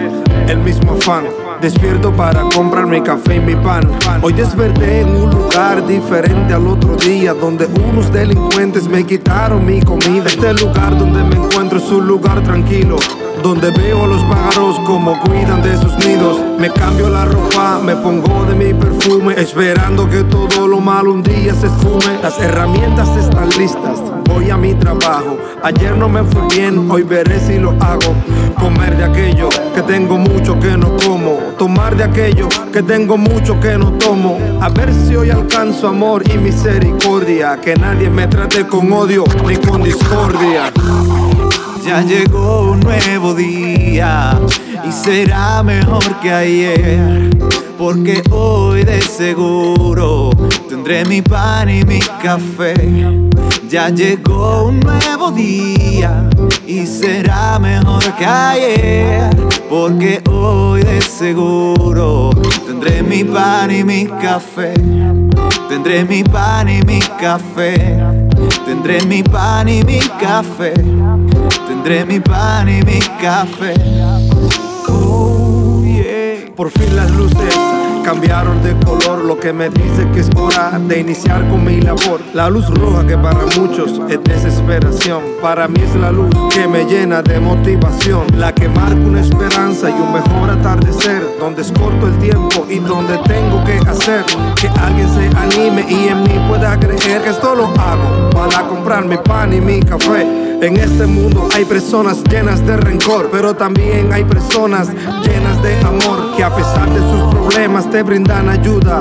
el 0.47 0.59
mismo 0.59 0.93
afán. 0.93 1.25
Despierto 1.61 2.13
para 2.13 2.43
comprar 2.55 2.87
mi 2.87 3.01
café 3.01 3.35
y 3.35 3.39
mi 3.41 3.55
pan. 3.55 3.91
Hoy 4.21 4.31
desperté 4.31 5.01
en 5.01 5.09
un 5.09 5.29
lugar 5.29 5.85
diferente 5.85 6.53
al 6.53 6.65
otro 6.65 6.95
día, 6.95 7.33
donde 7.33 7.65
unos 7.65 8.13
delincuentes 8.13 8.87
me 8.87 9.05
quitaron 9.05 9.65
mi 9.65 9.81
comida. 9.81 10.23
Este 10.27 10.53
lugar 10.53 10.97
donde 10.97 11.21
me 11.21 11.35
encuentro 11.35 11.79
es 11.79 11.91
un 11.91 12.07
lugar 12.07 12.41
tranquilo. 12.43 12.95
Donde 13.43 13.71
veo 13.71 14.05
a 14.05 14.07
los 14.07 14.23
pájaros 14.23 14.79
como 14.85 15.19
cuidan 15.19 15.61
de 15.61 15.75
sus 15.77 15.93
nidos. 15.97 16.39
Me 16.57 16.69
cambio 16.71 17.09
la 17.09 17.25
ropa, 17.25 17.77
me 17.83 17.93
pongo 17.93 18.45
de 18.45 18.55
mi 18.55 18.73
perfume, 18.73 19.33
esperando 19.37 20.09
que 20.09 20.23
todo 20.23 20.65
lo 20.65 20.79
malo 20.79 21.11
un 21.11 21.21
día 21.21 21.53
se 21.53 21.67
esfume. 21.67 22.19
Las 22.21 22.39
herramientas 22.39 23.09
están 23.17 23.49
listas, 23.49 24.01
voy 24.29 24.49
a 24.49 24.55
mi 24.55 24.73
trabajo. 24.75 25.37
Ayer 25.61 25.95
no 25.97 26.07
me 26.07 26.23
fue 26.23 26.41
bien, 26.55 26.89
hoy 26.89 27.03
veré 27.03 27.39
si 27.39 27.59
lo 27.59 27.71
hago. 27.81 28.15
Comer 28.59 28.95
de 28.95 29.03
aquello 29.03 29.49
que 29.73 29.81
tengo 29.81 30.17
mucho 30.17 30.57
que 30.59 30.77
no 30.77 30.95
como. 30.97 31.37
Tomar 31.57 31.97
de 31.97 32.05
aquello 32.05 32.47
que 32.71 32.81
tengo 32.81 33.17
mucho 33.17 33.59
que 33.59 33.77
no 33.77 33.91
tomo. 33.93 34.37
A 34.61 34.69
ver 34.69 34.93
si 34.93 35.15
hoy 35.15 35.29
alcanzo 35.29 35.89
amor 35.89 36.23
y 36.29 36.37
misericordia. 36.37 37.59
Que 37.61 37.75
nadie 37.75 38.09
me 38.09 38.27
trate 38.27 38.65
con 38.67 38.91
odio 38.91 39.25
ni 39.45 39.57
con 39.57 39.83
discordia. 39.83 40.71
Ya 41.85 42.01
llegó 42.01 42.71
un 42.71 42.79
nuevo 42.79 43.33
día 43.33 44.39
y 44.87 44.91
será 44.91 45.61
mejor 45.63 46.19
que 46.21 46.31
ayer, 46.31 47.29
porque 47.77 48.23
hoy 48.31 48.83
de 48.85 49.01
seguro 49.01 50.29
tendré 50.69 51.03
mi 51.03 51.21
pan 51.21 51.69
y 51.69 51.83
mi 51.83 51.99
café. 52.21 52.73
Ya 53.69 53.89
llegó 53.89 54.67
un 54.67 54.79
nuevo 54.79 55.31
día 55.31 56.29
y 56.65 56.85
será 56.85 57.59
mejor 57.59 58.03
que 58.15 58.25
ayer, 58.25 59.29
porque 59.69 60.21
hoy 60.29 60.83
de 60.83 61.01
seguro 61.01 62.29
tendré 62.65 63.03
mi 63.03 63.25
pan 63.25 63.71
y 63.71 63.83
mi 63.83 64.05
café. 64.05 64.73
Tendré 65.67 66.05
mi 66.05 66.23
pan 66.23 66.69
y 66.69 66.81
mi 66.83 66.99
café. 67.19 67.99
Tendré 68.65 69.01
mi 69.05 69.21
pan 69.21 69.67
y 69.67 69.83
mi 69.83 69.99
café. 69.99 70.73
Tendré 71.83 72.05
mi 72.05 72.21
pan 72.21 72.69
y 72.69 72.81
mi 72.83 72.97
café. 73.21 73.73
Oh. 74.87 75.83
Por 76.55 76.71
fin 76.71 76.95
las 76.95 77.11
luces 77.11 77.53
cambiaron 78.05 78.63
de 78.63 78.73
color, 78.85 79.25
lo 79.25 79.37
que 79.37 79.51
me 79.51 79.69
dice 79.69 80.07
que 80.13 80.21
es 80.21 80.29
hora 80.37 80.79
de 80.79 81.01
iniciar 81.01 81.45
con 81.49 81.65
mi 81.65 81.81
labor. 81.81 82.21
La 82.33 82.49
luz 82.49 82.69
roja 82.69 83.05
que 83.05 83.17
para 83.17 83.45
muchos 83.57 83.99
es 84.09 84.23
desesperación, 84.23 85.23
para 85.41 85.67
mí 85.67 85.81
es 85.81 85.93
la 85.95 86.13
luz 86.13 86.29
que 86.53 86.69
me 86.69 86.85
llena 86.85 87.21
de 87.21 87.41
motivación, 87.41 88.27
la 88.37 88.55
que 88.55 88.69
marca 88.69 88.95
una 88.95 89.19
esperanza 89.19 89.89
y 89.89 89.93
un 89.93 90.13
mejor 90.13 90.32
donde 91.43 91.61
es 91.61 91.73
corto 91.73 92.07
el 92.07 92.17
tiempo 92.19 92.65
y 92.69 92.79
donde 92.79 93.17
tengo 93.27 93.61
que 93.65 93.77
hacer 93.89 94.23
que 94.55 94.69
alguien 94.79 95.09
se 95.13 95.27
anime 95.37 95.85
y 95.89 96.07
en 96.07 96.23
mí 96.23 96.39
pueda 96.47 96.79
creer 96.79 97.21
que 97.21 97.29
esto 97.31 97.53
lo 97.53 97.65
hago 97.65 98.29
para 98.29 98.65
comprar 98.65 99.05
mi 99.05 99.17
pan 99.17 99.51
y 99.51 99.59
mi 99.59 99.81
café. 99.81 100.21
En 100.65 100.77
este 100.77 101.05
mundo 101.05 101.49
hay 101.53 101.65
personas 101.65 102.23
llenas 102.23 102.65
de 102.65 102.77
rencor, 102.77 103.27
pero 103.29 103.53
también 103.53 104.13
hay 104.13 104.23
personas 104.23 104.87
llenas 104.87 105.61
de 105.61 105.77
amor 105.81 106.33
que 106.37 106.45
a 106.45 106.55
pesar 106.55 106.89
de 106.89 106.99
sus 106.99 107.35
problemas 107.35 107.91
te 107.91 108.03
brindan 108.03 108.47
ayuda. 108.47 108.97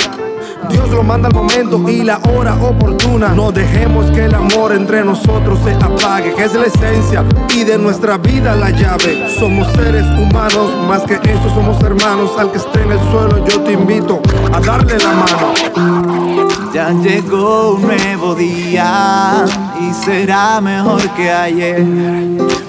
Dios 0.73 0.91
lo 0.91 1.03
manda 1.03 1.29
al 1.29 1.35
momento 1.35 1.89
y 1.89 2.03
la 2.03 2.19
hora 2.35 2.55
oportuna. 2.55 3.29
No 3.29 3.53
dejemos 3.53 4.11
que 4.11 4.25
el 4.25 4.35
amor 4.35 4.73
entre 4.73 5.05
nosotros 5.05 5.59
se 5.65 5.73
apague, 5.75 6.35
que 6.35 6.45
es 6.45 6.55
la 6.55 6.67
esencia 6.67 7.25
y 7.55 7.65
de 7.65 7.79
nuestra 7.79 8.19
vida 8.19 8.57
la 8.57 8.71
llave. 8.71 9.29
Somos 9.39 9.71
seres 9.73 10.07
humanos, 10.19 10.71
más 10.89 11.03
que 11.03 11.15
eso 11.15 11.49
somos 11.55 11.81
hermanos. 11.83 12.33
Al 12.39 12.51
que 12.51 12.59
esté 12.59 12.83
en 12.83 12.93
el 12.93 13.01
suelo, 13.11 13.47
yo 13.47 13.61
te 13.61 13.73
invito 13.73 14.21
a 14.53 14.61
darle 14.61 14.99
la 14.99 15.13
mano. 15.13 16.49
Ya 16.73 16.91
llegó 16.91 17.75
un 17.75 17.83
nuevo 17.83 18.35
día 18.35 19.45
y 19.79 19.93
será 19.93 20.59
mejor 20.63 21.03
que 21.11 21.31
ayer, 21.31 21.85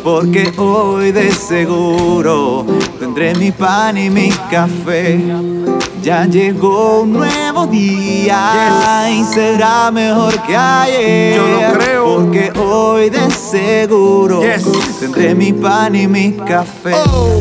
porque 0.04 0.52
hoy 0.58 1.14
de 1.14 1.32
seguro 1.32 2.66
tendré 3.00 3.34
mi 3.36 3.52
pan 3.52 3.98
y 3.98 4.10
mi 4.10 4.30
café. 4.52 5.63
Ya 6.04 6.26
llegó 6.26 7.02
un 7.04 7.14
nuevo 7.14 7.66
día 7.68 9.08
y 9.10 9.24
será 9.24 9.90
mejor 9.90 10.38
que 10.44 10.56
ayer. 10.56 11.36
Yo 11.38 11.48
lo 11.48 11.74
creo. 11.80 12.04
Porque 12.16 12.52
hoy 12.60 13.10
de 13.10 13.32
seguro 13.32 14.42
Yes. 14.44 14.66
tendré 15.00 15.34
mi 15.34 15.54
pan 15.54 15.96
y 15.96 16.08
mi 16.08 16.34
café. 16.34 16.92
Oh, 17.08 17.40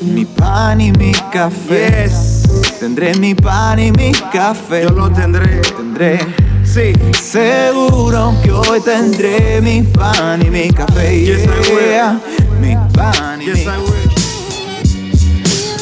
Mi 0.00 0.24
pan 0.24 0.80
y 0.80 0.90
mi 0.92 1.12
café. 1.32 2.04
yes, 2.08 2.42
Tendré 2.80 3.14
mi 3.14 3.34
pan 3.34 3.78
y 3.78 3.92
mi 3.92 4.12
café. 4.32 4.82
yo 4.82 4.90
lo 4.90 5.08
tendré. 5.10 5.60
Tendré. 5.76 6.18
Sí, 6.64 6.92
Seguro 7.22 8.34
que 8.42 8.50
hoy 8.50 8.80
tendré 8.80 9.60
mi 9.62 9.82
pan 9.82 10.42
y 10.44 10.50
mi 10.50 10.70
café. 10.70 11.20
Yes, 11.24 11.44
I 11.44 11.72
will. 11.72 12.20
Mi 12.60 12.74
pan 12.92 13.40
y 13.40 13.46
mi 13.46 13.52
will. 13.52 13.95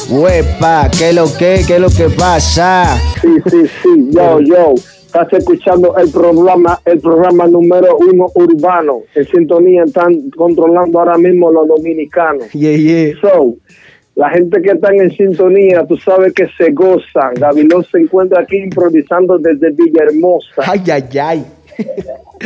Huepa, 0.07 0.87
¿qué 0.97 1.13
lo 1.13 1.25
que? 1.37 1.61
¿Qué 1.67 1.79
lo 1.79 1.89
que 1.89 2.09
pasa? 2.15 2.95
Sí, 3.21 3.37
sí, 3.49 3.65
sí, 3.81 4.09
yo, 4.11 4.39
yo. 4.39 4.73
Estás 4.75 5.33
escuchando 5.33 5.97
el 5.97 6.11
programa, 6.11 6.79
el 6.85 6.99
programa 6.99 7.47
número 7.47 7.97
uno 7.97 8.27
urbano. 8.35 8.99
En 9.15 9.25
sintonía 9.25 9.83
están 9.83 10.29
controlando 10.31 10.99
ahora 10.99 11.17
mismo 11.17 11.51
los 11.51 11.67
dominicanos. 11.67 12.51
Yeah, 12.51 12.77
yeah. 12.77 13.15
So, 13.19 13.55
la 14.13 14.29
gente 14.29 14.61
que 14.61 14.71
están 14.71 14.95
en 14.95 15.09
sintonía, 15.09 15.85
tú 15.87 15.97
sabes 15.97 16.33
que 16.33 16.49
se 16.55 16.71
gozan. 16.71 17.33
Gavilón 17.39 17.83
se 17.85 17.97
encuentra 17.97 18.43
aquí 18.43 18.57
improvisando 18.57 19.39
desde 19.39 19.71
Villahermosa. 19.71 20.61
Ay, 20.67 20.83
ay, 20.91 21.19
ay. 21.19 21.45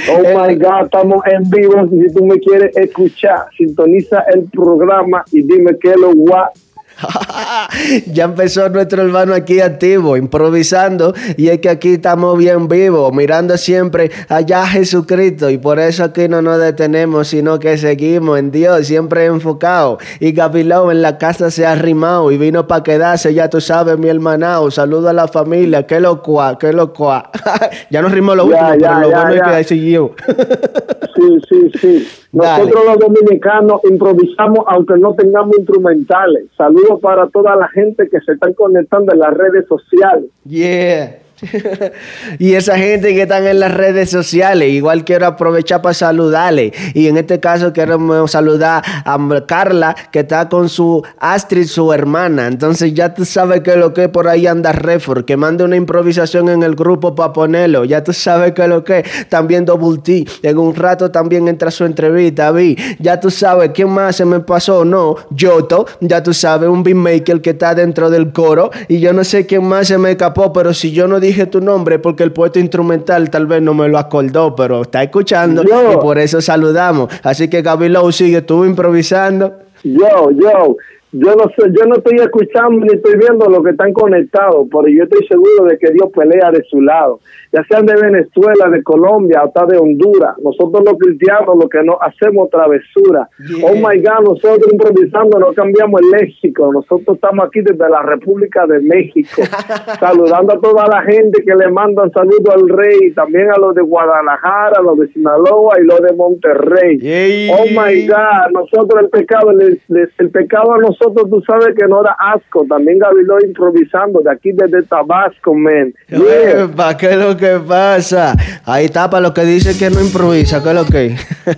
Oh 0.10 0.22
my 0.22 0.56
God, 0.56 0.86
estamos 0.86 1.22
en 1.26 1.50
vivo. 1.50 1.90
Si 1.90 2.14
tú 2.14 2.26
me 2.26 2.40
quieres 2.40 2.76
escuchar, 2.78 3.48
sintoniza 3.58 4.24
el 4.34 4.44
programa 4.44 5.26
y 5.32 5.42
dime 5.42 5.78
qué 5.82 5.90
es 5.90 5.98
lo 5.98 6.14
guay. 6.14 6.52
ya 8.08 8.26
empezó 8.26 8.70
nuestro 8.70 9.02
hermano 9.02 9.34
aquí 9.34 9.60
activo, 9.62 10.18
improvisando, 10.18 11.14
y 11.38 11.50
es 11.50 11.60
que 11.60 11.70
aquí 11.70 11.94
estamos 11.94 12.38
bien 12.38 12.68
vivos, 12.68 13.14
mirando 13.14 13.58
siempre 13.58 14.12
allá 14.28 14.64
a 14.64 14.68
Jesucristo, 14.68 15.50
y 15.50 15.58
por 15.58 15.80
eso 15.80 16.04
aquí 16.04 16.28
no 16.28 16.42
nos 16.42 16.60
detenemos, 16.60 17.28
sino 17.30 17.60
que 17.60 17.78
seguimos 17.78 18.40
en 18.40 18.52
Dios, 18.52 18.88
siempre 18.88 19.26
enfocados. 19.26 20.02
Y 20.20 20.32
Gavilón 20.32 20.92
en 20.92 21.02
la 21.02 21.18
casa 21.18 21.52
se 21.52 21.66
ha 21.66 21.74
arrimado 21.74 22.32
y 22.32 22.38
vino 22.38 22.68
para 22.68 22.84
quedarse, 22.84 23.34
ya 23.34 23.50
tú 23.50 23.62
sabes, 23.62 23.98
mi 23.98 24.10
hermanao. 24.10 24.72
Saludo 24.72 25.10
a 25.10 25.14
la 25.14 25.28
familia, 25.28 25.86
que 25.86 26.00
lo 26.00 26.22
cuá, 26.22 26.58
que 26.58 26.74
lo 26.74 26.94
cuá. 26.94 27.30
ya 27.92 28.02
no 28.02 28.10
rimó 28.10 28.36
lo 28.36 28.46
último, 28.46 28.76
ya, 28.80 28.90
pero 28.90 29.00
lo 29.02 29.10
ya, 29.10 29.22
bueno 29.24 29.52
es 29.52 29.58
que 29.58 29.64
siguió. 29.64 30.12
Sí, 31.20 31.42
sí, 31.50 31.72
sí. 31.82 32.08
Dale. 32.32 32.64
Nosotros 32.64 32.86
los 32.86 33.00
dominicanos 33.00 33.82
improvisamos 33.90 34.60
aunque 34.68 34.94
no 34.98 35.14
tengamos 35.16 35.58
instrumentales. 35.58 36.46
Saludos 36.56 36.89
para 36.98 37.28
toda 37.28 37.56
la 37.56 37.68
gente 37.68 38.10
que 38.10 38.20
se 38.22 38.34
están 38.34 38.54
conectando 38.54 39.14
en 39.14 39.20
las 39.20 39.34
redes 39.34 39.66
sociales. 39.68 40.30
Yeah. 40.46 41.20
y 42.40 42.54
esa 42.54 42.78
gente 42.78 43.14
que 43.14 43.24
están 43.24 43.48
en 43.48 43.60
las 43.60 43.74
redes 43.74 44.10
sociales, 44.10 44.70
igual 44.70 45.06
quiero 45.06 45.28
aprovechar 45.28 45.82
para 45.82 45.94
saludarle. 45.94 46.74
Y 46.94 47.08
en 47.08 47.18
este 47.18 47.40
caso 47.40 47.74
queremos 47.74 48.32
saludar 48.32 48.84
a 49.06 49.18
Carla, 49.48 49.96
que 50.12 50.20
está 50.20 50.50
con 50.50 50.70
su 50.70 51.04
Astrid, 51.20 51.66
su 51.66 51.92
hermana. 51.94 52.48
Entonces 52.48 52.94
ya 52.94 53.14
tú 53.14 53.26
sabes 53.26 53.62
que 53.62 53.76
lo 53.76 53.94
que 53.94 54.10
por 54.10 54.28
ahí 54.28 54.48
anda 54.48 54.72
Refor, 54.72 55.26
que 55.26 55.38
mande 55.38 55.64
una 55.64 55.76
improvisación 55.76 56.50
en 56.50 56.64
el 56.64 56.76
grupo 56.76 57.16
para 57.16 57.34
ponerlo. 57.34 57.86
Ya 57.86 58.04
tú 58.04 58.14
sabes 58.14 58.54
que 58.54 58.68
lo 58.68 58.84
que 58.84 59.06
también 59.30 59.66
Double 59.66 60.00
T. 60.02 60.26
En 60.44 60.58
un 60.58 60.76
rato 60.76 61.12
también 61.12 61.48
entra 61.48 61.72
su 61.72 61.86
entrevista, 61.86 62.52
vi. 62.52 62.78
Ya 63.00 63.20
tú 63.20 63.30
sabes 63.30 63.72
quién 63.74 63.90
más 63.90 64.16
se 64.16 64.26
me 64.26 64.40
pasó, 64.40 64.84
no. 64.86 65.16
Yoto, 65.32 65.86
ya 66.02 66.22
tú 66.24 66.34
sabes, 66.34 66.70
un 66.70 66.84
beatmaker 66.84 67.42
que 67.42 67.52
está 67.52 67.76
dentro 67.76 68.10
del 68.10 68.32
coro. 68.32 68.72
Y 68.88 69.00
yo 69.00 69.14
no 69.14 69.24
sé 69.24 69.46
quién 69.46 69.64
más 69.64 69.88
se 69.88 69.98
me 69.98 70.12
escapó, 70.12 70.52
pero 70.54 70.74
si 70.74 70.92
yo 70.92 71.08
no 71.08 71.20
dije 71.20 71.29
tu 71.50 71.62
nombre, 71.62 72.00
porque 72.00 72.24
el 72.24 72.32
poeta 72.32 72.60
instrumental 72.60 73.30
tal 73.30 73.48
vez 73.48 73.62
no 73.62 73.74
me 73.74 73.88
lo 73.88 73.98
acordó, 73.98 74.56
pero 74.56 74.82
está 74.82 75.04
escuchando 75.04 75.64
Yo. 75.64 75.94
y 75.94 75.98
por 75.98 76.18
eso 76.18 76.42
saludamos. 76.42 77.10
Así 77.24 77.50
que 77.50 77.62
Gaby 77.62 77.90
Lowe 77.90 78.12
sigue, 78.12 78.38
estuvo 78.38 78.66
improvisando. 78.66 79.54
Yo, 79.84 80.32
yo, 80.32 80.76
yo 81.12 81.36
no 81.36 81.46
sé, 81.56 81.72
yo 81.72 81.86
no 81.88 81.96
estoy 81.96 82.18
escuchando 82.20 82.86
ni 82.86 82.94
estoy 82.94 83.18
viendo 83.18 83.50
los 83.50 83.64
que 83.64 83.72
están 83.72 83.94
conectados, 83.94 84.68
pero 84.72 84.88
yo 84.88 85.04
estoy 85.04 85.26
seguro 85.28 85.66
de 85.66 85.78
que 85.78 85.92
Dios 85.92 86.10
pelea 86.14 86.52
de 86.52 86.64
su 86.70 86.82
lado, 86.82 87.20
ya 87.52 87.64
sean 87.70 87.86
de 87.86 87.96
Venezuela, 87.96 88.70
de 88.70 88.84
Colombia, 88.84 89.42
hasta 89.46 89.66
de 89.66 89.78
Honduras. 89.78 90.36
Nosotros 90.44 90.84
los 90.86 90.98
cristianos, 90.98 91.56
los 91.60 91.70
que 91.70 91.82
no 91.84 91.98
hacemos 92.02 92.50
travesura. 92.50 93.28
Yeah. 93.40 93.66
Oh 93.66 93.76
my 93.76 93.98
God, 94.02 94.24
nosotros 94.34 94.72
improvisando 94.72 95.40
no 95.40 95.52
cambiamos 95.54 96.02
el 96.02 96.12
léxico. 96.20 96.72
Nosotros 96.72 97.16
estamos 97.16 97.46
aquí 97.48 97.62
desde 97.62 97.90
la 97.90 98.02
República 98.04 98.66
de 98.68 98.80
México, 98.82 99.42
saludando 100.00 100.54
a 100.54 100.60
toda 100.60 100.86
la 100.88 101.02
gente 101.04 101.44
que 101.44 101.56
le 101.56 101.70
mandan 101.72 102.12
saludos 102.12 102.54
al 102.56 102.70
rey, 102.70 103.12
también 103.14 103.50
a 103.52 103.58
los 103.58 103.74
de 103.76 103.82
Guadalajara, 103.82 104.80
a 104.80 104.82
los 104.82 105.00
de 105.00 105.08
Sinaloa 105.10 105.76
y 105.82 105.86
los 105.86 106.00
de 106.02 106.14
Monterrey. 106.16 107.00
Yeah. 107.00 107.56
Oh 107.58 107.66
my 107.66 108.08
God, 108.08 108.52
nosotros 108.54 109.02
el 109.04 109.10
pecado, 109.10 109.52
le- 109.54 109.80
le- 109.88 110.10
el 110.18 110.30
pecado 110.30 110.74
a 110.74 110.78
nosotros, 110.78 111.30
tú 111.30 111.42
sabes 111.42 111.76
que 111.76 111.88
no 111.88 112.04
da 112.04 112.16
asco. 112.20 112.66
También 112.70 113.00
Gaviló 113.00 113.38
improvisando 113.46 114.20
de 114.20 114.32
aquí 114.32 114.52
desde 114.52 114.84
Tabasco, 114.84 115.54
man. 115.54 115.94
Yeah. 116.10 116.68
¿Para 116.76 116.98
qué 116.98 117.08
es 117.12 117.18
lo 117.18 117.38
que 117.40 117.60
pasa? 117.66 118.36
Ahí 118.66 118.86
está, 118.86 119.10
para 119.10 119.22
lo 119.22 119.34
que 119.34 119.44
dice 119.46 119.78
que 119.78 119.90
no 119.90 120.02
improvisa, 120.02 120.62
¿qué 120.62 120.70
es 120.70 120.76
lo 120.76 120.86
que? 120.86 121.16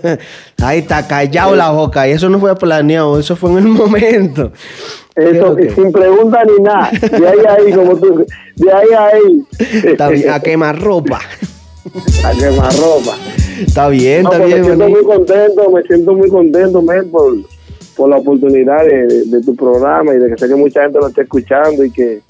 Ahí 0.63 0.79
está, 0.79 1.07
callado 1.07 1.55
la 1.55 1.71
boca. 1.71 2.07
Y 2.07 2.11
eso 2.11 2.29
no 2.29 2.39
fue 2.39 2.55
planeado, 2.55 3.19
eso 3.19 3.35
fue 3.35 3.51
en 3.51 3.57
el 3.59 3.63
momento. 3.67 4.51
¿Qué 5.15 5.23
es 5.31 5.35
Eso, 5.37 5.55
que? 5.55 5.71
sin 5.71 5.91
pregunta 5.91 6.41
ni 6.45 6.63
nada. 6.63 6.89
De 6.91 7.27
ahí 7.27 7.39
a 7.47 7.53
ahí, 7.53 7.73
como 7.73 7.97
tú, 7.97 8.25
de 8.55 8.71
ahí 8.71 8.87
a 8.97 9.05
ahí. 9.07 9.43
Está 9.83 10.07
bien, 10.09 10.29
a 10.29 10.39
quemar 10.39 10.79
ropa. 10.79 11.19
a 12.25 12.31
quemar 12.31 12.73
ropa. 12.77 13.17
Está 13.59 13.89
bien, 13.89 14.23
No, 14.23 14.31
está 14.31 14.43
pues 14.43 14.49
me 14.49 14.55
bien. 14.55 14.65
siento 14.65 14.83
maní. 14.85 14.93
muy 14.93 15.03
contento, 15.03 15.71
me 15.71 15.81
siento 15.83 16.13
muy 16.13 16.29
contento, 16.29 16.81
men, 16.81 17.11
por, 17.11 17.33
por 17.97 18.09
la 18.09 18.17
oportunidad 18.17 18.85
de, 18.85 19.05
de- 19.07 19.23
de 19.25 19.41
tu 19.43 19.55
programa 19.55 20.13
y 20.13 20.17
de 20.17 20.29
que 20.29 20.37
sé 20.37 20.47
que 20.47 20.55
mucha 20.55 20.83
gente 20.83 20.99
lo 20.99 21.07
está 21.07 21.21
escuchando 21.23 21.83
y 21.83 21.91
que, 21.91 22.21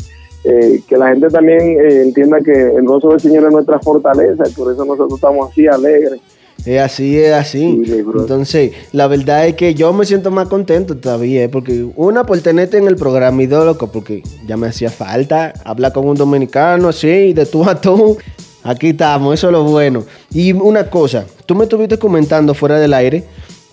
eh, 0.44 0.82
que 0.88 0.98
la 0.98 1.10
gente 1.10 1.28
también 1.30 1.62
eh, 1.80 2.02
entienda 2.02 2.40
que 2.42 2.52
el 2.52 2.84
gozo 2.84 3.10
del 3.10 3.20
Señor 3.20 3.46
es 3.46 3.52
nuestra 3.52 3.80
fortaleza 3.80 4.44
y 4.50 4.54
por 4.54 4.72
eso 4.74 4.86
nosotros 4.86 5.14
estamos 5.16 5.52
así 5.52 5.68
alegres. 5.68 6.20
Es 6.66 6.80
así, 6.80 7.18
es 7.18 7.34
así. 7.34 7.82
Sí. 7.86 7.94
Entonces, 8.00 8.72
la 8.92 9.08
verdad 9.08 9.48
es 9.48 9.56
que 9.56 9.74
yo 9.74 9.94
me 9.94 10.06
siento 10.06 10.30
más 10.30 10.48
contento 10.48 10.96
todavía, 10.96 11.44
eh, 11.44 11.50
porque 11.50 11.88
una 11.96 12.24
por 12.24 12.40
tenerte 12.40 12.78
en 12.78 12.88
el 12.88 12.96
programa 12.96 13.42
loco, 13.44 13.92
porque 13.92 14.22
ya 14.46 14.58
me 14.58 14.68
hacía 14.68 14.90
falta 14.90 15.54
hablar 15.64 15.92
con 15.92 16.08
un 16.08 16.16
dominicano 16.16 16.90
así, 16.90 17.34
de 17.34 17.46
tú 17.46 17.64
a 17.64 17.80
tú. 17.80 18.18
Aquí 18.64 18.90
estamos, 18.90 19.34
eso 19.34 19.48
es 19.48 19.54
lo 19.54 19.64
bueno. 19.64 20.04
Y 20.32 20.54
una 20.54 20.88
cosa, 20.88 21.26
tú 21.48 21.56
me 21.56 21.64
estuviste 21.64 21.98
comentando 21.98 22.54
fuera 22.54 22.80
del 22.80 22.94
aire 22.94 23.24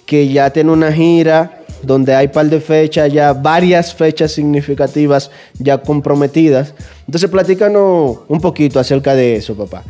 que 0.06 0.26
ya 0.28 0.50
tiene 0.50 0.72
una 0.72 0.90
gira 0.90 1.57
donde 1.82 2.14
hay 2.14 2.28
par 2.28 2.46
de 2.46 2.60
fechas, 2.60 3.12
ya 3.12 3.32
varias 3.32 3.94
fechas 3.94 4.32
significativas 4.32 5.30
ya 5.58 5.78
comprometidas. 5.78 6.74
Entonces, 7.06 7.30
platícanos 7.30 8.18
un 8.28 8.40
poquito 8.40 8.78
acerca 8.80 9.14
de 9.14 9.36
eso, 9.36 9.56
papá. 9.56 9.82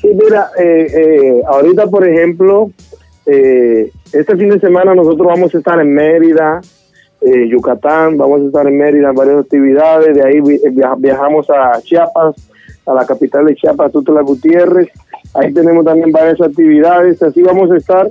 Sí, 0.00 0.08
mira, 0.14 0.50
eh, 0.58 0.86
eh, 0.94 1.42
ahorita, 1.46 1.86
por 1.86 2.06
ejemplo, 2.06 2.70
eh, 3.24 3.90
este 4.12 4.36
fin 4.36 4.50
de 4.50 4.60
semana 4.60 4.94
nosotros 4.94 5.26
vamos 5.26 5.54
a 5.54 5.58
estar 5.58 5.80
en 5.80 5.92
Mérida, 5.92 6.60
eh, 7.22 7.48
Yucatán, 7.48 8.16
vamos 8.18 8.42
a 8.42 8.44
estar 8.44 8.66
en 8.66 8.76
Mérida 8.76 9.08
en 9.08 9.14
varias 9.14 9.40
actividades, 9.40 10.14
de 10.14 10.22
ahí 10.22 10.40
vi- 10.40 10.60
viaja- 10.70 10.96
viajamos 10.98 11.48
a 11.50 11.80
Chiapas, 11.82 12.36
a 12.84 12.94
la 12.94 13.04
capital 13.06 13.46
de 13.46 13.56
Chiapas, 13.56 13.90
Tutela 13.90 14.20
Gutiérrez, 14.20 14.88
ahí 15.34 15.52
tenemos 15.52 15.84
también 15.84 16.12
varias 16.12 16.40
actividades, 16.40 17.20
así 17.22 17.42
vamos 17.42 17.70
a 17.72 17.76
estar 17.78 18.08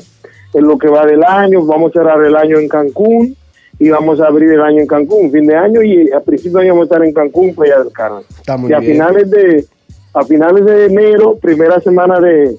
en 0.56 0.66
lo 0.66 0.78
que 0.78 0.88
va 0.88 1.06
del 1.06 1.24
año, 1.24 1.66
vamos 1.66 1.92
a 1.92 2.00
cerrar 2.00 2.26
el 2.26 2.36
año 2.36 2.58
en 2.58 2.68
Cancún 2.70 3.36
y 3.78 3.90
vamos 3.90 4.22
a 4.22 4.28
abrir 4.28 4.52
el 4.52 4.62
año 4.62 4.80
en 4.80 4.88
Cancún, 4.88 5.30
fin 5.32 5.46
de 5.46 5.56
año 5.56 5.84
y 5.84 6.12
a 6.12 6.22
principio 6.22 6.60
de 6.60 6.64
año 6.64 6.74
vamos 6.74 6.84
a 6.84 6.94
estar 6.94 7.06
en 7.06 7.14
Cancún, 7.14 7.54
Playa 7.54 7.80
del 7.80 7.92
Carmen. 7.92 8.24
Y 8.48 8.74
a 8.74 8.80
bien. 8.80 8.94
finales 8.94 9.30
de 9.30 9.66
a 10.14 10.24
finales 10.24 10.66
de 10.66 10.86
enero, 10.86 11.36
primera 11.36 11.82
semana 11.82 12.22
de, 12.22 12.56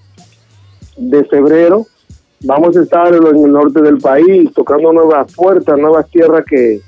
de 0.99 1.25
febrero, 1.25 1.87
vamos 2.45 2.77
a 2.77 2.83
estar 2.83 3.15
en 3.15 3.25
el 3.25 3.51
norte 3.51 3.81
del 3.81 3.97
país, 3.97 4.53
tocando 4.55 4.93
nuevas 4.93 5.33
puertas, 5.35 5.79
nuevas 5.79 6.07
tierras 6.11 6.45
que, 6.45 6.83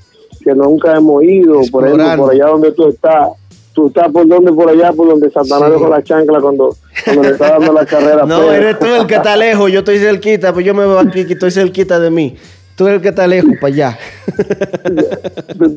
que 0.44 0.54
nunca 0.54 0.94
hemos 0.94 1.24
ido, 1.24 1.62
por 1.72 1.86
ejemplo, 1.86 2.24
por 2.24 2.32
allá 2.32 2.48
donde 2.48 2.72
tú 2.72 2.88
estás. 2.88 3.28
Tú 3.78 3.87
estás 3.87 4.11
por 4.11 4.26
donde, 4.26 4.52
por 4.52 4.68
allá, 4.68 4.92
por 4.92 5.06
donde 5.08 5.30
Satanás 5.30 5.70
Sí. 5.73 5.78
con 5.80 5.90
la 5.90 6.02
chancla 6.02 6.40
cuando, 6.40 6.75
cuando 7.04 7.23
le 7.23 7.28
está 7.28 7.50
dando 7.50 7.73
la 7.73 7.87
carrera. 7.87 8.26
No, 8.26 8.50
eres 8.52 8.76
tú 8.80 8.87
el 8.87 9.06
que 9.06 9.14
está 9.14 9.37
lejos, 9.37 9.70
yo 9.70 9.78
estoy 9.78 10.00
cerquita, 10.00 10.52
pues 10.52 10.66
yo 10.66 10.75
me 10.75 10.80
veo 10.85 10.99
aquí 10.99 11.25
que 11.25 11.35
estoy 11.35 11.52
cerquita 11.52 12.00
de 12.00 12.11
mí. 12.11 12.37
Tú 12.75 12.88
eres 12.88 12.97
el 12.97 13.02
que 13.02 13.08
está 13.11 13.28
lejos 13.28 13.52
para 13.61 13.73
allá. 13.73 13.99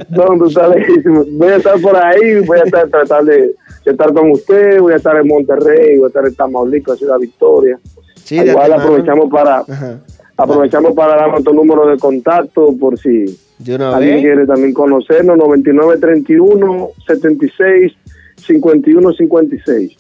No, 0.10 0.26
tú 0.38 0.46
estás 0.48 0.70
lejísimo. 0.76 1.26
Voy 1.34 1.50
a 1.50 1.56
estar 1.58 1.80
por 1.80 1.96
ahí, 1.96 2.40
voy 2.44 2.58
a 2.58 2.64
estar 2.64 2.88
tratar 2.90 3.24
de, 3.24 3.38
de 3.86 3.92
estar 3.92 4.12
con 4.14 4.32
usted, 4.32 4.80
voy 4.80 4.94
a 4.94 4.96
estar 4.96 5.16
en 5.18 5.28
Monterrey, 5.28 5.98
voy 5.98 6.06
a 6.06 6.08
estar 6.08 6.26
en 6.26 6.34
Tamaulipas, 6.34 6.98
Ciudad 6.98 7.20
Victoria. 7.20 7.80
Sí, 8.24 8.38
Igual 8.40 8.74
aprovechamos 8.74 9.30
para 9.32 9.60
Ajá. 9.60 10.00
Aprovechamos 10.42 10.94
para 10.94 11.16
dar 11.16 11.32
nuestro 11.32 11.54
número 11.54 11.88
de 11.88 11.98
contacto 11.98 12.76
por 12.80 12.98
si 12.98 13.26
alguien 13.68 14.16
vez. 14.16 14.22
quiere 14.22 14.46
también 14.48 14.74
conocernos 14.74 15.38
9931 15.38 16.90
76 17.06 17.94
51 18.38 19.14
56 19.14 19.98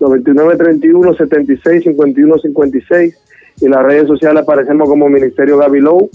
9931 0.00 1.14
76 1.14 1.84
51 1.84 2.38
56 2.38 3.18
y 3.60 3.68
las 3.68 3.82
redes 3.82 4.08
sociales 4.08 4.42
aparecemos 4.42 4.88
como 4.88 5.08
Ministerio 5.08 5.58
Gabilou 5.58 6.10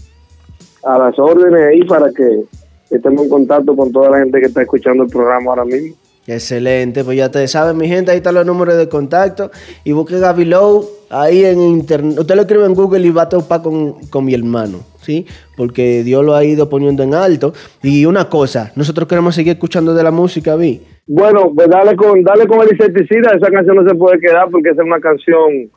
a 0.83 0.97
las 0.97 1.17
órdenes 1.17 1.61
ahí 1.61 1.83
para 1.85 2.11
que 2.11 2.43
estemos 2.89 3.23
en 3.23 3.29
contacto 3.29 3.75
con 3.75 3.91
toda 3.91 4.09
la 4.09 4.19
gente 4.19 4.39
que 4.39 4.47
está 4.47 4.61
escuchando 4.61 5.03
el 5.03 5.09
programa 5.09 5.51
ahora 5.51 5.65
mismo. 5.65 5.95
Excelente, 6.27 7.03
pues 7.03 7.17
ya 7.17 7.29
te 7.31 7.47
saben, 7.47 7.77
mi 7.77 7.87
gente, 7.87 8.11
ahí 8.11 8.17
están 8.17 8.35
los 8.35 8.45
números 8.45 8.77
de 8.77 8.87
contacto. 8.87 9.49
Y 9.83 9.91
busque 9.91 10.19
Gaby 10.19 10.45
Low 10.45 10.85
ahí 11.09 11.43
en 11.45 11.59
internet. 11.61 12.17
Usted 12.19 12.35
lo 12.35 12.41
escribe 12.41 12.65
en 12.65 12.73
Google 12.75 13.05
y 13.05 13.09
va 13.09 13.23
a 13.23 13.29
topar 13.29 13.61
con, 13.63 13.93
con 14.09 14.23
mi 14.25 14.33
hermano, 14.35 14.79
¿sí? 15.01 15.25
Porque 15.57 16.03
Dios 16.03 16.23
lo 16.23 16.35
ha 16.35 16.43
ido 16.43 16.69
poniendo 16.69 17.01
en 17.03 17.15
alto. 17.15 17.53
Y 17.81 18.05
una 18.05 18.29
cosa, 18.29 18.71
nosotros 18.75 19.07
queremos 19.07 19.33
seguir 19.35 19.53
escuchando 19.53 19.93
de 19.95 20.03
la 20.03 20.11
música, 20.11 20.55
Vi. 20.55 20.81
Bueno, 21.07 21.51
pues 21.55 21.67
dale 21.69 21.95
con, 21.95 22.23
dale 22.23 22.45
con 22.47 22.61
el 22.61 22.69
insecticida, 22.71 23.31
esa 23.35 23.49
canción 23.51 23.75
no 23.77 23.89
se 23.89 23.95
puede 23.95 24.19
quedar 24.19 24.49
porque 24.51 24.69
esa 24.69 24.83
es 24.83 24.87
una 24.87 24.99
canción, 25.01 25.69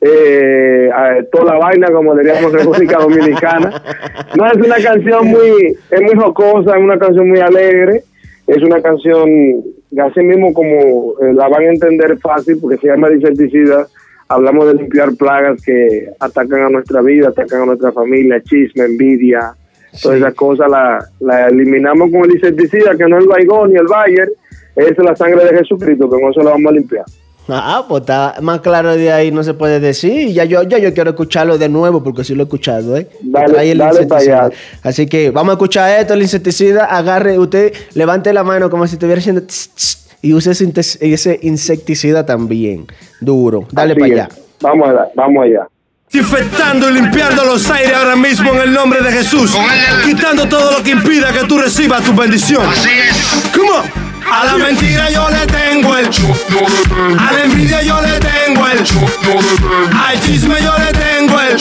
eh, 0.00 0.88
a- 0.92 1.22
toda 1.30 1.52
la 1.54 1.58
vaina, 1.60 1.88
como 1.92 2.14
diríamos 2.16 2.52
en 2.52 2.58
República 2.58 2.98
Dominicana. 3.00 3.82
No, 4.36 4.46
es 4.50 4.56
una 4.56 4.76
canción 4.82 5.26
muy, 5.28 5.76
es 5.90 6.00
muy 6.00 6.14
jocosa, 6.16 6.76
es 6.76 6.82
una 6.82 6.98
canción 6.98 7.28
muy 7.28 7.38
alegre, 7.40 8.02
es 8.46 8.62
una 8.62 8.80
canción, 8.82 9.28
así 9.98 10.20
mismo 10.20 10.52
como 10.52 11.14
eh, 11.20 11.32
la 11.34 11.48
van 11.48 11.62
a 11.62 11.70
entender 11.70 12.18
fácil 12.18 12.58
porque 12.60 12.78
se 12.78 12.88
llama 12.88 13.10
insecticida, 13.10 13.86
hablamos 14.28 14.66
de 14.66 14.74
limpiar 14.74 15.14
plagas 15.14 15.62
que 15.62 16.08
atacan 16.18 16.62
a 16.62 16.70
nuestra 16.70 17.02
vida, 17.02 17.28
atacan 17.28 17.62
a 17.62 17.66
nuestra 17.66 17.92
familia, 17.92 18.40
chisme, 18.42 18.84
envidia, 18.84 19.54
todas 20.02 20.18
esas 20.18 20.34
cosas 20.34 20.70
la, 20.70 21.04
la 21.20 21.48
eliminamos 21.48 22.10
con 22.10 22.24
el 22.24 22.32
insecticida, 22.32 22.96
que 22.96 23.06
no 23.06 23.18
es 23.18 23.24
el 23.24 23.28
Baigón 23.28 23.72
ni 23.72 23.78
el 23.78 23.86
Bayer, 23.86 24.32
es 24.76 24.98
la 24.98 25.14
sangre 25.14 25.44
de 25.44 25.58
Jesucristo, 25.58 26.08
con 26.08 26.30
eso 26.30 26.42
la 26.42 26.50
vamos 26.50 26.72
a 26.72 26.74
limpiar. 26.74 27.04
Ah, 27.48 27.84
pues 27.88 28.02
está 28.02 28.36
más 28.40 28.60
claro 28.60 28.96
de 28.96 29.12
ahí, 29.12 29.30
no 29.32 29.42
se 29.42 29.52
puede 29.54 29.80
decir. 29.80 30.32
Ya 30.32 30.44
yo, 30.44 30.62
ya 30.62 30.78
yo 30.78 30.94
quiero 30.94 31.10
escucharlo 31.10 31.58
de 31.58 31.68
nuevo 31.68 32.02
porque 32.02 32.22
sí 32.24 32.34
lo 32.34 32.42
he 32.42 32.44
escuchado, 32.44 32.96
¿eh? 32.96 33.08
Dale- 33.20 33.74
dale 33.74 33.76
pa' 33.76 33.88
insecticida. 33.90 34.44
allá. 34.44 34.54
Así 34.82 35.06
que 35.06 35.30
vamos 35.30 35.50
a 35.50 35.54
escuchar 35.54 36.00
esto, 36.00 36.14
el 36.14 36.22
insecticida. 36.22 36.84
Agarre, 36.84 37.38
usted 37.38 37.72
levante 37.94 38.32
la 38.32 38.44
mano 38.44 38.70
como 38.70 38.86
si 38.86 38.94
estuviera 38.94 39.18
haciendo 39.20 39.42
tss, 39.42 39.70
tss, 39.74 39.98
y 40.22 40.32
use 40.34 40.52
ese, 41.00 41.38
insecticida 41.42 42.24
también. 42.24 42.86
Duro. 43.20 43.66
Dale 43.72 43.92
Así 43.92 44.00
para 44.00 44.14
es. 44.14 44.20
allá. 44.20 44.28
Vamos 44.60 44.88
allá, 44.88 45.08
vamos 45.16 45.44
allá. 45.44 45.66
Infectando 46.14 46.90
y 46.90 46.92
limpiando 46.92 47.44
los 47.44 47.68
aires 47.70 47.94
ahora 47.96 48.14
mismo 48.16 48.52
en 48.52 48.60
el 48.60 48.72
nombre 48.72 49.00
de 49.02 49.10
Jesús. 49.10 49.56
Quitando 50.04 50.46
todo 50.46 50.70
lo 50.78 50.82
que 50.84 50.90
impida 50.90 51.32
que 51.32 51.44
tú 51.48 51.58
recibas 51.58 52.04
tu 52.04 52.12
bendición. 52.14 52.62
¿Cómo? 53.56 54.11
A 54.32 54.46
la 54.46 54.56
mentira 54.56 55.10
yo 55.10 55.28
le 55.28 55.46
tengo 55.46 55.94
el 55.94 56.06
A 57.18 57.32
la 57.32 57.44
envidia 57.44 57.82
yo 57.82 58.00
le 58.00 58.18
tengo 58.18 58.66
el 58.66 58.78
Al 58.78 60.20
chisme 60.22 60.54
yo 60.62 60.72
le 60.78 60.90
tengo 60.92 61.38
el 61.38 61.56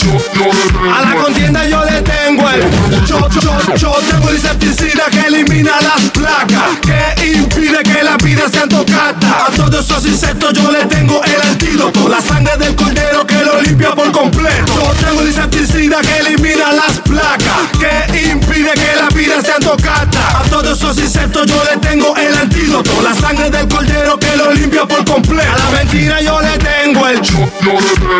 A 0.89 1.01
la 1.01 1.21
contienda 1.21 1.67
yo 1.67 1.83
le 1.83 2.01
tengo 2.01 2.49
el 2.49 2.61
Yo, 3.05 3.27
yo, 3.41 3.75
yo 3.75 3.91
tengo 4.09 4.29
el 4.29 4.35
insecticida 4.35 5.03
que 5.11 5.19
elimina 5.19 5.81
las 5.81 6.09
placas 6.11 6.77
Que 6.81 7.33
impide 7.33 7.83
que 7.83 8.03
la 8.03 8.15
vida 8.15 8.47
sea 8.49 8.65
tocada 8.69 9.47
A 9.47 9.51
todos 9.51 9.83
esos 9.83 10.05
insectos 10.05 10.53
yo 10.53 10.71
le 10.71 10.85
tengo 10.85 11.21
el 11.25 11.41
antídoto. 11.41 12.07
La 12.07 12.21
sangre 12.21 12.55
del 12.57 12.73
cordero 12.75 13.27
lo 13.43 13.61
limpia 13.61 13.91
por 13.91 14.11
completo. 14.11 14.73
Yo 14.75 15.05
tengo 15.05 15.21
insecticida 15.25 16.01
que 16.01 16.17
elimina 16.19 16.71
las 16.71 16.99
placas 16.99 17.69
Que 17.79 18.29
impide 18.31 18.71
que 18.73 18.95
la 18.95 19.07
vida 19.09 19.41
sea 19.41 19.59
tocada 19.59 20.39
A 20.39 20.43
todos 20.49 20.77
esos 20.77 20.97
insectos 20.97 21.45
yo 21.47 21.61
le 21.69 21.77
tengo 21.77 22.15
el 22.15 22.35
antídoto. 22.35 22.91
La 23.01 23.13
sangre 23.13 23.49
del 23.49 23.67
cordero 23.67 24.17
que 24.19 24.35
lo 24.35 24.53
limpia 24.53 24.85
por 24.85 25.03
completo. 25.05 25.51
A 25.51 25.57
la 25.57 25.77
mentira 25.77 26.21
yo 26.21 26.39
le 26.41 26.57
tengo 26.57 27.07
el 27.07 27.19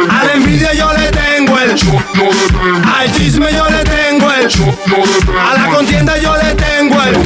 A 0.10 0.23
la 0.23 0.34
envidia 0.34 0.73
yo 0.73 0.91
le 0.93 1.12
tengo 1.12 1.57
el 1.60 1.71
Al 1.71 3.12
chisme 3.15 3.47
yo 3.53 3.65
le 3.69 3.84
tengo 3.84 4.31
el 4.31 4.47
A 5.39 5.53
la 5.57 5.67
contienda 5.75 6.17
yo 6.17 6.36
le 6.38 6.55
tengo 6.55 7.01
el 7.03 7.17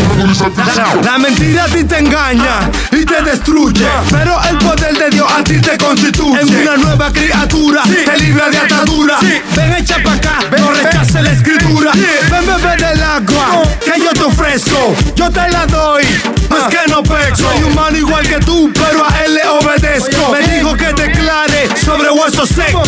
la, 0.75 1.11
la 1.11 1.17
mentira 1.17 1.63
a 1.63 1.67
ti 1.67 1.83
te 1.83 1.99
engaña 1.99 2.69
y 2.91 3.05
te 3.05 3.21
destruye 3.21 3.87
Pero 4.09 4.37
el 4.49 4.57
poder 4.57 4.97
de 4.97 5.09
Dios 5.09 5.31
a 5.31 5.43
ti 5.43 5.59
te 5.59 5.77
constituye. 5.77 6.41
En 6.41 6.55
una 6.55 6.77
nueva 6.77 7.11
criatura 7.11 7.81
te 7.87 8.17
libra 8.17 8.49
de 8.49 8.57
atadura. 8.57 9.17
Ven 9.55 9.73
echa 9.73 10.01
pa' 10.03 10.13
acá, 10.13 10.39
no 10.57 10.71
rechace 10.71 11.21
la 11.21 11.31
escritura. 11.31 11.91
Ven 11.93 12.45
bebe 12.45 12.75
del 12.77 13.03
agua 13.03 13.63
que 13.83 14.01
yo 14.01 14.11
te 14.11 14.23
ofrezco. 14.23 14.95
Yo 15.15 15.29
te 15.29 15.49
la 15.49 15.65
doy, 15.65 16.03
no 16.49 16.57
es 16.57 16.63
que 16.65 16.89
no 16.89 17.03
peco. 17.03 17.35
Soy 17.35 17.63
humano 17.63 17.97
igual 17.97 18.27
que 18.27 18.39
tú, 18.39 18.71
pero 18.73 19.05
a 19.05 19.23
él 19.23 19.35
le 19.35 19.47
obedezco. 19.47 20.31
Me 20.31 20.47
dijo 20.47 20.75
que 20.75 20.93
declare 20.93 21.69
sobre 21.83 22.09
hueso 22.09 22.45
seco. 22.45 22.83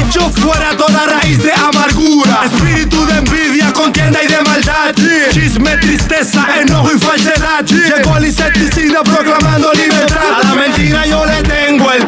Hecho 0.00 0.30
fuera 0.30 0.76
toda 0.76 1.06
raíz 1.06 1.42
de 1.42 1.52
amargura. 1.52 2.42
Espíritu 2.44 3.04
de 3.06 3.18
envidia, 3.18 3.72
contienda 3.72 4.22
y 4.22 4.26
de 4.26 4.40
maldad. 4.42 4.94
Chisme, 5.32 5.76
tristeza, 5.78 6.46
enojo 6.60 6.90
y 6.94 6.98
falsedad. 6.98 7.64
Llegó 7.64 8.16
el 8.16 8.26
insecticida 8.26 9.02
proclamando 9.02 9.72
libertad. 9.72 10.40
A 10.40 10.48
la 10.48 10.54
mentira 10.54 11.06
yo 11.06 11.24
le 11.24 11.42
tengo 11.42 11.90
el 11.92 12.02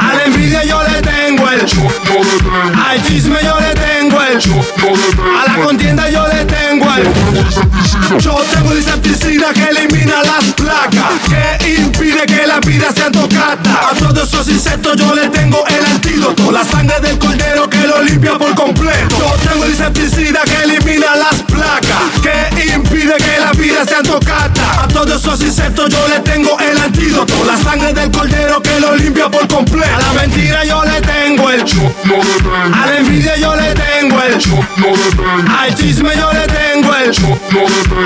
A 0.00 0.14
la 0.14 0.24
envidia 0.24 0.64
yo 0.64 0.82
le 0.82 1.02
tengo 1.02 1.27
el 1.36 1.60
Al 2.74 3.02
chisme 3.06 3.38
yo 3.42 3.58
le 3.60 3.74
tengo 3.74 4.20
el 4.22 4.38
A 4.38 5.46
la 5.46 5.64
contienda 5.64 6.08
yo 6.08 6.26
le 6.26 6.44
tengo 6.44 6.86
el 6.94 8.20
Yo 8.20 8.34
tengo. 8.52 8.72
El 8.72 8.78
insecticida 8.78 9.52
que 9.52 9.64
elimina 9.64 10.22
las 10.22 10.44
placas 10.54 11.12
Que 11.28 11.74
impide 11.80 12.24
que 12.26 12.46
la 12.46 12.60
vida 12.60 12.90
sea 12.94 13.10
tocada 13.10 13.90
A 13.90 13.94
todos 13.94 14.28
esos 14.28 14.48
insectos 14.48 14.96
yo 14.96 15.14
le 15.14 15.28
tengo 15.28 15.64
el 15.66 15.84
antídoto 15.84 16.50
La 16.50 16.64
sangre 16.64 16.98
del 17.00 17.18
cordero 17.18 17.68
que 17.68 17.86
lo 17.86 18.02
limpia 18.02 18.38
por 18.38 18.54
completo. 18.54 19.16
Yo 19.18 19.50
tengo 19.50 19.64
el 19.64 19.70
insecticida 19.70 20.40
que 20.44 20.62
elimina 20.62 21.16
las 21.16 21.42
placas 21.42 22.20
que 22.22 22.67
la 23.48 23.60
vida 23.60 23.84
sea 23.84 24.02
tocada 24.02 24.82
A 24.82 24.88
todos 24.88 25.20
esos 25.20 25.40
insectos 25.40 25.88
yo 25.88 26.08
le 26.08 26.20
tengo 26.20 26.58
el 26.60 26.78
antídoto 26.78 27.34
La 27.46 27.56
sangre 27.56 27.92
del 27.92 28.10
cordero 28.10 28.60
que 28.60 28.80
lo 28.80 28.94
limpia 28.96 29.30
por 29.30 29.46
completo 29.48 29.88
A 29.94 30.00
la 30.00 30.12
mentira 30.20 30.64
yo 30.64 30.84
le 30.84 31.00
tengo 31.00 31.50
el 31.50 31.62
A 32.72 32.86
la 32.86 32.98
envidia 32.98 33.36
yo 33.36 33.54
le 33.54 33.74
tengo 33.74 34.22
el 34.22 34.28
el. 34.28 35.48
Al 35.48 35.74
chisme 35.74 36.10
yo 36.16 36.32
le 36.32 36.46
tengo 36.46 36.94
el. 36.94 37.10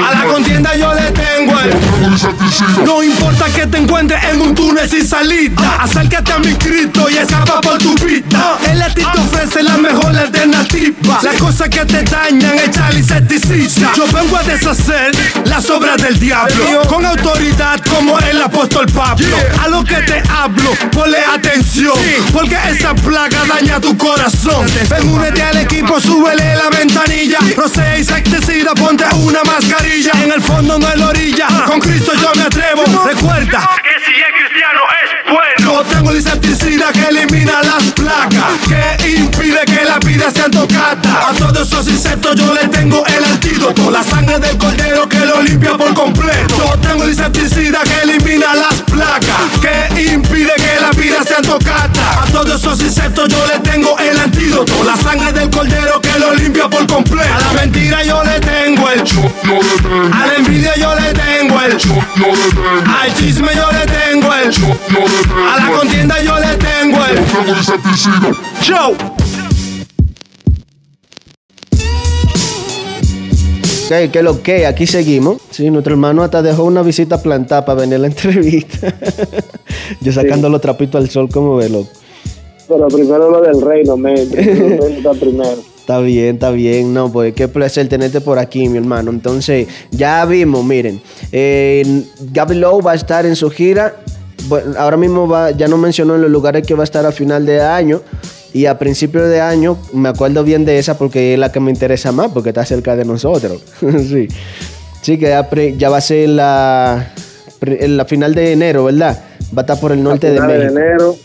A 0.04 0.14
la 0.14 0.24
contienda 0.24 0.76
yo 0.76 0.94
le 0.94 1.10
tengo 1.10 1.58
el. 1.60 2.84
No 2.84 3.02
importa 3.02 3.46
que 3.46 3.66
te 3.66 3.78
encuentres 3.78 4.22
en 4.24 4.40
un 4.40 4.54
túnel 4.54 4.88
sin 4.88 5.06
salida. 5.06 5.78
Acércate 5.80 6.32
a 6.32 6.38
mi 6.38 6.54
Cristo 6.54 7.08
y 7.10 7.18
escapa 7.18 7.60
por 7.60 7.78
tu 7.78 7.94
vida. 7.96 8.58
El 8.70 8.82
a 8.82 8.88
ti 8.88 9.02
te 9.02 9.20
ofrece 9.20 9.62
la 9.62 9.76
mejor 9.76 10.16
alternativa. 10.16 11.20
Las 11.22 11.36
cosas 11.36 11.68
que 11.68 11.84
te 11.84 12.02
dañan, 12.02 12.58
echar 12.58 12.94
insecticida. 12.94 13.92
Yo 13.96 14.06
vengo 14.12 14.36
a 14.36 14.42
deshacer 14.42 15.12
las 15.44 15.68
obras 15.70 15.96
del 15.96 16.18
diablo. 16.18 16.82
Con 16.88 17.04
autoridad 17.04 17.80
como 17.90 18.18
el 18.18 18.40
apóstol 18.40 18.86
Pablo. 18.86 19.36
A 19.62 19.68
lo 19.68 19.84
que 19.84 19.96
te 19.96 20.22
hablo, 20.30 20.72
ponle 20.92 21.18
atención. 21.18 21.94
Porque 22.32 22.56
esa 22.70 22.94
plaga 22.94 23.44
daña 23.46 23.80
tu 23.80 23.96
corazón. 23.96 24.66
Ven, 24.88 25.08
únete 25.08 25.42
al 25.42 25.58
equipo, 25.58 26.00
súbele 26.00 26.56
la 26.56 26.70
ventanilla. 26.70 27.38
Procede 27.54 27.98
insecticida, 27.98 28.74
ponte 28.74 29.04
una 29.16 29.42
mascarilla. 29.44 30.12
En 30.22 30.32
el 30.32 30.42
fondo 30.42 30.78
no 30.78 30.88
es 30.88 30.96
la 30.96 31.08
orilla. 31.08 31.46
Con 31.66 31.80
Cristo 31.80 32.12
yo 32.14 32.32
me 32.34 32.42
atrevo. 32.42 32.84
Recuerda 33.04 33.68
que 33.82 34.04
si 34.04 34.12
es 34.12 34.32
cristiano 34.38 34.80
es 35.01 35.01
bueno. 35.32 35.72
Yo 35.72 35.82
tengo 35.84 36.10
el 36.10 36.16
insecticida 36.16 36.92
que 36.92 37.04
elimina 37.04 37.62
las 37.62 37.84
placas. 37.92 38.52
Que 38.68 39.16
impide 39.16 39.60
que 39.66 39.84
la 39.84 39.98
vida 39.98 40.30
sea 40.30 40.50
tocada. 40.50 41.30
A 41.30 41.32
todos 41.34 41.68
esos 41.68 41.88
insectos 41.88 42.36
yo 42.36 42.52
le 42.54 42.68
tengo 42.68 43.04
el 43.06 43.24
antídoto. 43.24 43.90
La 43.90 44.02
sangre 44.02 44.38
del 44.38 44.56
cordero 44.58 45.08
que 45.08 45.20
lo 45.20 45.42
limpia 45.42 45.76
por 45.76 45.94
completo. 45.94 46.56
Yo 46.58 46.78
tengo 46.80 47.04
el 47.04 47.10
insecticida 47.10 47.80
que 47.84 48.10
elimina 48.10 48.54
las 48.54 48.80
placas. 48.82 49.40
Que 49.60 50.12
impide 50.12 50.52
que 50.56 50.80
la 50.80 50.90
vida 50.90 51.22
sea 51.24 51.40
tocada. 51.42 52.22
A 52.22 52.26
todos 52.32 52.60
esos 52.60 52.80
insectos 52.80 53.28
yo 53.28 53.46
le 53.46 53.58
tengo 53.60 53.98
el 53.98 54.18
antídoto. 54.18 54.84
La 54.84 54.96
sangre 54.96 55.32
del 55.32 55.50
cordero 55.50 56.00
que 56.00 56.18
lo 56.18 56.34
limpia 56.34 56.68
por 56.68 56.86
completo. 56.86 57.32
A 57.34 57.40
la 57.40 57.52
mentira 57.60 58.02
yo 58.02 58.22
le 58.24 58.40
tengo 58.40 58.88
el. 58.90 59.00
A 60.12 60.26
la 60.26 60.34
envidia 60.36 60.74
yo 60.76 60.94
le 60.94 61.12
tengo 61.12 61.60
el. 61.60 61.72
Al 61.72 63.14
chisme 63.14 63.50
yo 63.54 63.70
le 63.72 63.86
tengo 63.86 64.01
A 64.54 65.56
la 65.56 65.78
contienda 65.78 66.22
yo 66.22 66.38
le 66.38 66.56
tengo 66.56 66.98
el. 67.06 67.18
Show. 68.62 68.94
Ok, 73.92 74.10
que 74.10 74.22
lo 74.22 74.42
que, 74.42 74.66
aquí 74.66 74.86
seguimos. 74.86 75.38
Sí, 75.50 75.70
nuestro 75.70 75.92
hermano 75.92 76.22
hasta 76.22 76.40
dejó 76.40 76.64
una 76.64 76.82
visita 76.82 77.20
plantada 77.22 77.64
para 77.64 77.80
venir 77.80 77.96
a 77.96 77.98
la 77.98 78.06
entrevista. 78.06 78.94
Yo 80.00 80.12
sacando 80.12 80.48
los 80.48 80.60
trapitos 80.60 81.02
al 81.02 81.10
sol, 81.10 81.28
como 81.30 81.56
ve, 81.56 81.68
loco. 81.68 81.90
Pero 82.68 82.88
primero 82.88 83.30
lo 83.30 83.42
del 83.42 83.60
reino, 83.60 83.96
men. 83.96 84.16
Está 84.16 85.12
primero. 85.20 85.58
Está 85.78 85.98
bien, 85.98 86.36
está 86.36 86.50
bien. 86.50 86.94
No, 86.94 87.12
pues 87.12 87.34
qué 87.34 87.48
placer 87.48 87.88
tenerte 87.88 88.20
por 88.20 88.38
aquí, 88.38 88.68
mi 88.68 88.78
hermano. 88.78 89.10
Entonces, 89.10 89.66
ya 89.90 90.24
vimos, 90.24 90.64
miren. 90.64 91.02
Eh, 91.32 92.04
Gaby 92.32 92.54
Lowe 92.54 92.82
va 92.82 92.92
a 92.92 92.94
estar 92.94 93.26
en 93.26 93.36
su 93.36 93.50
gira. 93.50 93.96
Bueno, 94.48 94.74
ahora 94.78 94.96
mismo 94.96 95.28
va, 95.28 95.50
ya 95.52 95.68
no 95.68 95.76
mencionó 95.78 96.14
en 96.16 96.22
los 96.22 96.30
lugares 96.30 96.66
que 96.66 96.74
va 96.74 96.82
a 96.82 96.84
estar 96.84 97.04
a 97.06 97.12
final 97.12 97.46
de 97.46 97.60
año. 97.60 98.00
Y 98.54 98.66
a 98.66 98.78
principio 98.78 99.26
de 99.28 99.40
año, 99.40 99.78
me 99.94 100.10
acuerdo 100.10 100.44
bien 100.44 100.64
de 100.66 100.78
esa 100.78 100.98
porque 100.98 101.32
es 101.34 101.38
la 101.38 101.50
que 101.50 101.58
me 101.60 101.70
interesa 101.70 102.12
más, 102.12 102.28
porque 102.32 102.50
está 102.50 102.64
cerca 102.66 102.94
de 102.96 103.04
nosotros. 103.06 103.62
sí. 103.80 104.28
Sí, 105.00 105.18
que 105.18 105.26
ya, 105.30 105.48
pre- 105.48 105.76
ya 105.76 105.88
va 105.88 105.96
a 105.96 106.00
ser 106.02 106.28
la, 106.28 107.12
en 107.62 107.96
la 107.96 108.04
final 108.04 108.34
de 108.34 108.52
enero, 108.52 108.84
¿verdad? 108.84 109.22
Va 109.56 109.60
a 109.60 109.60
estar 109.62 109.80
por 109.80 109.92
el 109.92 110.02
norte 110.02 110.26
A 110.28 110.30
de 110.30 110.36
finales 110.36 110.72
México. 110.72 110.80
enero. 110.80 111.16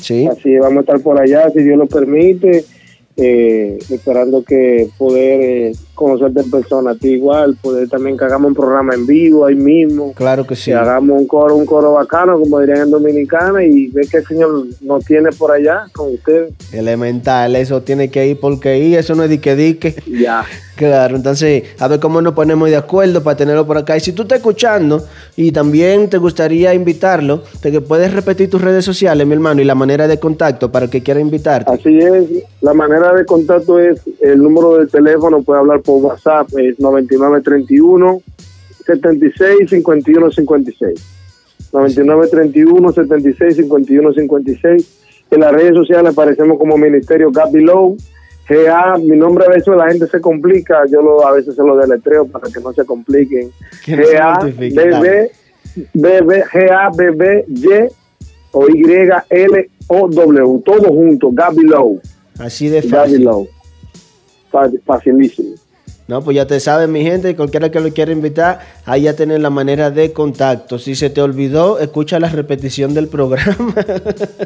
Sí. 0.00 0.26
Así 0.26 0.56
vamos 0.58 0.78
a 0.78 0.80
estar 0.80 1.00
por 1.00 1.20
allá, 1.20 1.50
si 1.54 1.62
Dios 1.62 1.76
lo 1.76 1.86
permite, 1.86 2.64
eh, 3.16 3.78
esperando 3.90 4.42
que 4.42 4.88
poder 4.96 5.40
eh, 5.42 5.72
conocerte 5.94 6.40
en 6.40 6.50
persona 6.50 6.92
a 6.92 6.94
ti 6.94 7.10
igual, 7.10 7.56
poder 7.60 7.88
también 7.88 8.16
que 8.16 8.24
hagamos 8.24 8.48
un 8.48 8.54
programa 8.54 8.94
en 8.94 9.06
vivo 9.06 9.44
ahí 9.46 9.54
mismo, 9.54 10.12
Claro 10.14 10.46
que 10.46 10.56
sí. 10.56 10.70
que 10.70 10.76
hagamos 10.76 11.20
un 11.20 11.26
coro, 11.26 11.56
un 11.56 11.66
coro 11.66 11.92
bacano, 11.92 12.38
como 12.40 12.58
dirían 12.60 12.82
en 12.82 12.90
Dominicana, 12.90 13.62
y 13.62 13.88
ver 13.88 14.06
que 14.08 14.18
el 14.18 14.26
Señor 14.26 14.66
nos 14.80 15.04
tiene 15.04 15.30
por 15.30 15.52
allá 15.52 15.84
con 15.92 16.14
ustedes. 16.14 16.52
Elemental, 16.72 17.54
eso 17.56 17.82
tiene 17.82 18.10
que 18.10 18.26
ir 18.26 18.40
porque 18.40 18.78
ir, 18.78 18.96
eso 18.98 19.14
no 19.14 19.24
es 19.24 19.30
dique 19.30 19.54
dique. 19.56 19.94
Ya. 20.06 20.44
Claro, 20.82 21.14
entonces, 21.14 21.62
a 21.78 21.86
ver 21.86 22.00
cómo 22.00 22.20
nos 22.20 22.34
ponemos 22.34 22.68
de 22.68 22.74
acuerdo 22.74 23.22
para 23.22 23.36
tenerlo 23.36 23.64
por 23.64 23.78
acá. 23.78 23.96
Y 23.96 24.00
si 24.00 24.10
tú 24.10 24.22
estás 24.22 24.38
escuchando 24.38 25.06
y 25.36 25.52
también 25.52 26.10
te 26.10 26.18
gustaría 26.18 26.74
invitarlo, 26.74 27.44
te 27.60 27.80
puedes 27.80 28.12
repetir 28.12 28.50
tus 28.50 28.60
redes 28.60 28.84
sociales, 28.84 29.24
mi 29.24 29.34
hermano, 29.34 29.60
y 29.60 29.64
la 29.64 29.76
manera 29.76 30.08
de 30.08 30.18
contacto 30.18 30.72
para 30.72 30.86
el 30.86 30.90
que 30.90 31.00
quiera 31.00 31.20
invitarte. 31.20 31.70
Así 31.70 32.00
es, 32.00 32.24
la 32.62 32.74
manera 32.74 33.14
de 33.14 33.24
contacto 33.24 33.78
es 33.78 34.00
el 34.20 34.42
número 34.42 34.78
de 34.78 34.88
teléfono, 34.88 35.40
puede 35.44 35.60
hablar 35.60 35.82
por 35.82 36.02
WhatsApp, 36.02 36.48
es 36.58 36.80
9931 36.80 38.20
76 38.84 39.70
51 39.70 40.32
56. 40.32 40.94
9931 41.72 42.92
76 42.92 43.56
51 43.56 44.12
56. 44.14 44.98
En 45.30 45.40
las 45.40 45.52
redes 45.52 45.76
sociales 45.76 46.10
aparecemos 46.10 46.58
como 46.58 46.76
Ministerio 46.76 47.30
Gaby 47.30 47.60
Low. 47.60 47.96
GA, 48.48 48.98
mi 48.98 49.16
nombre 49.16 49.44
a 49.46 49.48
veces 49.48 49.68
la 49.76 49.88
gente 49.88 50.06
se 50.08 50.20
complica, 50.20 50.84
yo 50.90 51.00
lo, 51.00 51.26
a 51.26 51.32
veces 51.32 51.54
se 51.54 51.62
lo 51.62 51.76
deletreo 51.76 52.26
para 52.26 52.50
que 52.50 52.60
no 52.60 52.72
se 52.72 52.84
compliquen. 52.84 53.50
GA, 53.86 54.38
BB, 54.40 55.30
BB, 55.94 56.44
GA, 56.52 56.90
BB, 56.90 57.44
Y 57.48 57.88
o 58.52 58.68
Y, 58.68 58.84
L, 59.30 59.70
O, 59.86 60.08
W, 60.08 60.62
todo 60.64 60.88
junto, 60.88 61.30
Gaby 61.32 61.62
Low. 61.62 62.00
Así 62.38 62.68
de 62.68 62.80
Gaby 62.80 62.90
fácil. 62.90 63.24
Low. 63.24 63.48
Fa- 64.50 64.70
Facilísimo. 64.84 65.54
No, 66.12 66.20
pues 66.20 66.34
ya 66.34 66.46
te 66.46 66.60
sabes, 66.60 66.90
mi 66.90 67.02
gente, 67.02 67.34
cualquiera 67.34 67.70
que 67.70 67.80
lo 67.80 67.90
quiera 67.90 68.12
invitar, 68.12 68.58
ahí 68.84 69.04
ya 69.04 69.16
tienen 69.16 69.42
la 69.42 69.48
manera 69.48 69.90
de 69.90 70.12
contacto. 70.12 70.78
Si 70.78 70.94
se 70.94 71.08
te 71.08 71.22
olvidó, 71.22 71.78
escucha 71.78 72.20
la 72.20 72.28
repetición 72.28 72.92
del 72.92 73.08
programa. 73.08 73.74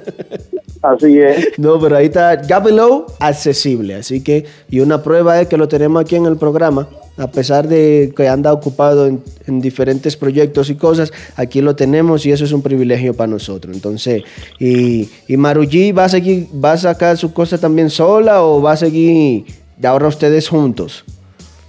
Así 0.82 1.18
es. 1.18 1.58
No, 1.58 1.80
pero 1.80 1.96
ahí 1.96 2.06
está 2.06 2.36
Gaby 2.36 2.70
Low 2.70 3.06
accesible. 3.18 3.96
Así 3.96 4.22
que, 4.22 4.44
y 4.70 4.78
una 4.78 5.02
prueba 5.02 5.40
es 5.40 5.48
que 5.48 5.56
lo 5.56 5.66
tenemos 5.66 6.00
aquí 6.02 6.14
en 6.14 6.26
el 6.26 6.36
programa. 6.36 6.88
A 7.16 7.32
pesar 7.32 7.66
de 7.66 8.12
que 8.16 8.28
anda 8.28 8.52
ocupado 8.52 9.08
en, 9.08 9.20
en 9.48 9.60
diferentes 9.60 10.16
proyectos 10.16 10.70
y 10.70 10.76
cosas, 10.76 11.12
aquí 11.34 11.62
lo 11.62 11.74
tenemos 11.74 12.24
y 12.26 12.30
eso 12.30 12.44
es 12.44 12.52
un 12.52 12.62
privilegio 12.62 13.12
para 13.12 13.26
nosotros. 13.26 13.74
Entonces, 13.74 14.22
y, 14.60 15.08
y 15.26 15.36
Maruji 15.36 15.90
va 15.90 16.04
a 16.04 16.08
seguir, 16.08 16.46
va 16.64 16.74
a 16.74 16.78
sacar 16.78 17.16
su 17.16 17.32
cosa 17.32 17.58
también 17.58 17.90
sola 17.90 18.44
o 18.44 18.62
va 18.62 18.70
a 18.70 18.76
seguir 18.76 19.46
de 19.76 19.88
ahora 19.88 20.06
ustedes 20.06 20.48
juntos. 20.48 21.04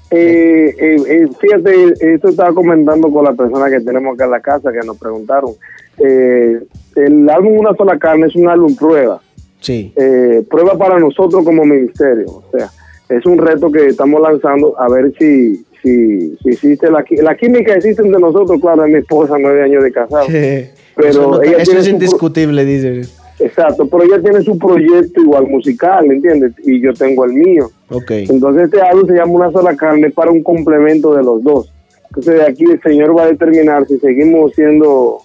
Eh, 0.09 0.73
eh, 0.77 0.95
eh, 1.07 1.27
fíjate, 1.39 2.13
esto 2.13 2.29
estaba 2.29 2.53
comentando 2.53 3.09
con 3.11 3.25
la 3.25 3.33
persona 3.33 3.69
que 3.69 3.81
tenemos 3.81 4.15
acá 4.15 4.25
en 4.25 4.31
la 4.31 4.39
casa 4.39 4.71
que 4.71 4.85
nos 4.85 4.97
preguntaron. 4.97 5.51
Eh, 5.99 6.59
el 6.95 7.29
álbum 7.29 7.57
Una 7.59 7.73
sola 7.75 7.97
carne 7.97 8.27
es 8.27 8.35
un 8.35 8.47
álbum 8.49 8.75
prueba. 8.75 9.21
Sí. 9.59 9.91
eh, 9.95 10.43
prueba 10.49 10.77
para 10.77 10.99
nosotros 10.99 11.43
como 11.43 11.65
ministerio. 11.65 12.27
O 12.27 12.43
sea, 12.51 12.69
es 13.09 13.25
un 13.25 13.37
reto 13.37 13.71
que 13.71 13.87
estamos 13.87 14.21
lanzando 14.21 14.79
a 14.79 14.87
ver 14.87 15.11
si, 15.19 15.65
si, 15.81 16.37
si 16.37 16.49
existe 16.49 16.89
la, 16.91 17.03
química 17.35 17.73
existe 17.73 18.03
entre 18.03 18.21
nosotros. 18.21 18.61
Claro, 18.61 18.85
es 18.85 18.91
mi 18.91 18.99
esposa, 18.99 19.35
nueve 19.39 19.63
años 19.63 19.83
de 19.83 19.91
casado. 19.91 20.27
Pero 20.95 21.09
eso 21.09 21.31
no- 21.31 21.41
ella 21.41 21.57
eso 21.57 21.77
es 21.77 21.87
indiscutible, 21.87 22.63
dice. 22.65 23.01
Exacto, 23.39 23.88
pero 23.88 24.04
ella 24.04 24.21
tiene 24.21 24.41
su 24.41 24.58
proyecto 24.58 25.21
igual 25.21 25.47
musical, 25.47 26.10
¿entiendes? 26.12 26.54
Y 26.65 26.82
yo 26.82 26.93
tengo 26.93 27.26
el 27.26 27.34
mío. 27.34 27.69
Ok. 27.89 28.12
Entonces 28.12 28.63
este 28.63 28.82
álbum 28.82 29.08
se 29.08 29.13
llama 29.13 29.34
Una 29.34 29.52
sola 29.52 29.76
carne 29.76 30.10
para 30.10 30.32
un 30.32 30.41
complemento 30.41 31.13
de 31.13 31.23
los 31.23 31.43
dos. 31.43 31.71
Entonces 32.10 32.36
de 32.36 32.43
aquí 32.43 32.63
el 32.63 32.82
Señor 32.82 33.17
va 33.17 33.23
a 33.23 33.28
determinar 33.28 33.86
si 33.86 34.00
seguimos 34.00 34.54
siendo 34.54 35.19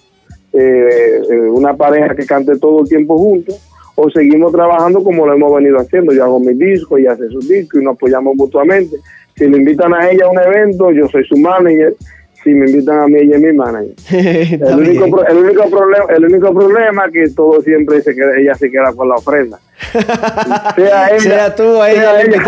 eh, 0.53 1.21
eh, 1.31 1.39
una 1.39 1.75
pareja 1.75 2.15
que 2.15 2.25
cante 2.25 2.57
todo 2.59 2.81
el 2.81 2.87
tiempo 2.87 3.17
juntos 3.17 3.59
o 3.95 4.09
seguimos 4.09 4.51
trabajando 4.51 5.03
como 5.03 5.25
lo 5.25 5.33
hemos 5.33 5.55
venido 5.55 5.77
haciendo. 5.79 6.13
Yo 6.13 6.23
hago 6.23 6.39
mi 6.39 6.53
disco, 6.53 6.97
ella 6.97 7.13
hace 7.13 7.29
su 7.29 7.39
disco 7.39 7.79
y 7.79 7.83
nos 7.83 7.95
apoyamos 7.95 8.35
mutuamente. 8.35 8.97
Si 9.35 9.47
le 9.47 9.57
invitan 9.57 9.93
a 9.93 10.09
ella 10.09 10.25
a 10.25 10.29
un 10.29 10.39
evento, 10.39 10.91
yo 10.91 11.07
soy 11.07 11.25
su 11.25 11.37
manager. 11.37 11.95
Si 12.43 12.49
me 12.49 12.69
invitan 12.69 12.99
a 12.99 13.07
mí, 13.07 13.19
ella 13.19 13.35
es 13.35 13.41
mi 13.41 13.53
manager. 13.53 13.93
El 14.11 14.79
único, 14.79 15.25
el 15.25 15.37
único 15.37 15.69
problema 15.69 16.05
el 16.09 16.25
único 16.25 16.53
problema 16.53 17.05
es 17.05 17.13
que 17.13 17.29
todo 17.33 17.61
siempre 17.61 18.01
se 18.01 18.13
queda, 18.13 18.31
ella 18.37 18.53
se 18.55 18.69
queda 18.69 18.93
con 18.93 19.09
la 19.09 19.15
ofrenda 19.15 19.59
sea 20.75 21.07
ella 21.07 21.19
Sea 21.19 21.55
tú 21.55 21.63
o 21.63 21.85
ella 21.85 22.01
sea 22.01 22.13
la 22.13 22.21
ella, 22.21 22.43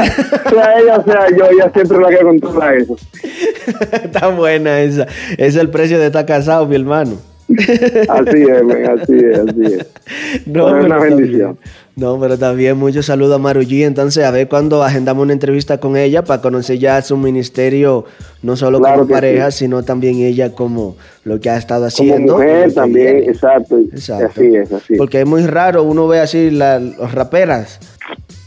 sea 0.49 0.79
ella 0.79 1.03
sea 1.03 1.37
yo 1.37 1.45
ella 1.49 1.71
siempre 1.73 1.97
es 1.97 2.03
la 2.03 2.09
que 2.09 2.23
controla 2.23 2.73
eso 2.75 2.95
Está 4.03 4.27
buena 4.29 4.81
esa. 4.81 5.07
Es 5.37 5.55
el 5.55 5.69
precio 5.69 5.99
de 5.99 6.07
estar 6.07 6.25
casado, 6.25 6.65
mi 6.67 6.75
hermano. 6.75 7.17
Así 7.47 8.41
es 8.41 8.63
men, 8.63 8.85
así 8.89 9.13
es 9.17 9.39
así 9.39 9.63
es 9.73 9.87
No, 10.47 10.67
es 10.67 10.73
pero 10.73 10.85
una 10.85 10.97
bendición. 10.99 11.57
bien. 11.63 11.75
No, 11.95 12.19
pero 12.19 12.37
también 12.37 12.75
muchos 12.77 13.05
saludos 13.05 13.35
a 13.35 13.37
Maruji. 13.37 13.83
Entonces, 13.83 14.23
a 14.25 14.31
ver 14.31 14.49
cuando 14.49 14.83
agendamos 14.83 15.23
una 15.23 15.31
entrevista 15.31 15.79
con 15.79 15.95
ella 15.95 16.23
para 16.25 16.41
conocer 16.41 16.77
ya 16.77 17.01
su 17.01 17.15
ministerio, 17.15 18.03
no 18.41 18.57
solo 18.57 18.79
Claro 18.79 19.01
como 19.03 19.13
pareja, 19.13 19.49
sí. 19.51 19.59
sino 19.59 19.81
también 19.83 20.17
ella 20.17 20.51
como 20.51 20.97
lo 21.23 21.39
que 21.39 21.49
ha 21.49 21.57
estado 21.57 21.81
como 21.81 21.87
haciendo. 21.87 22.33
lo 22.33 22.39
mujer 22.39 22.73
también 22.73 23.17
exacto, 23.29 23.77
Exacto. 23.93 24.25
así 24.41 24.55
es 24.55 24.71
así 24.73 24.95
Porque 24.97 25.21
es 25.21 25.25
muy 25.25 25.43
raro 25.45 25.83
uno 25.83 26.07
ve 26.07 26.19
así 26.19 26.51
la- 26.51 26.79
los 26.79 27.13
raperas. 27.13 27.79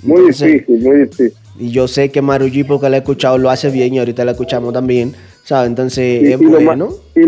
muy 0.02 0.18
Entonces, 0.18 0.52
difícil 0.52 0.80
muy 0.86 0.98
difícil 1.00 1.32
Y 1.58 1.70
yo 1.70 1.88
sé 1.88 2.10
que 2.10 2.20
Maruji, 2.20 2.64
porque 2.64 2.90
la 2.90 2.96
he 2.96 3.00
escuchado, 3.00 3.38
lo 3.38 3.48
hace 3.48 3.70
bien 3.70 3.94
y 3.94 3.98
ahorita 3.98 4.26
la 4.26 4.32
escuchamos 4.32 4.74
también, 4.74 5.14
¿sabes? 5.44 5.68
Entonces 5.68 6.22
Y, 6.22 6.32
es 6.34 6.40
y 6.40 6.44
bueno. 6.44 6.90
y, 7.16 7.20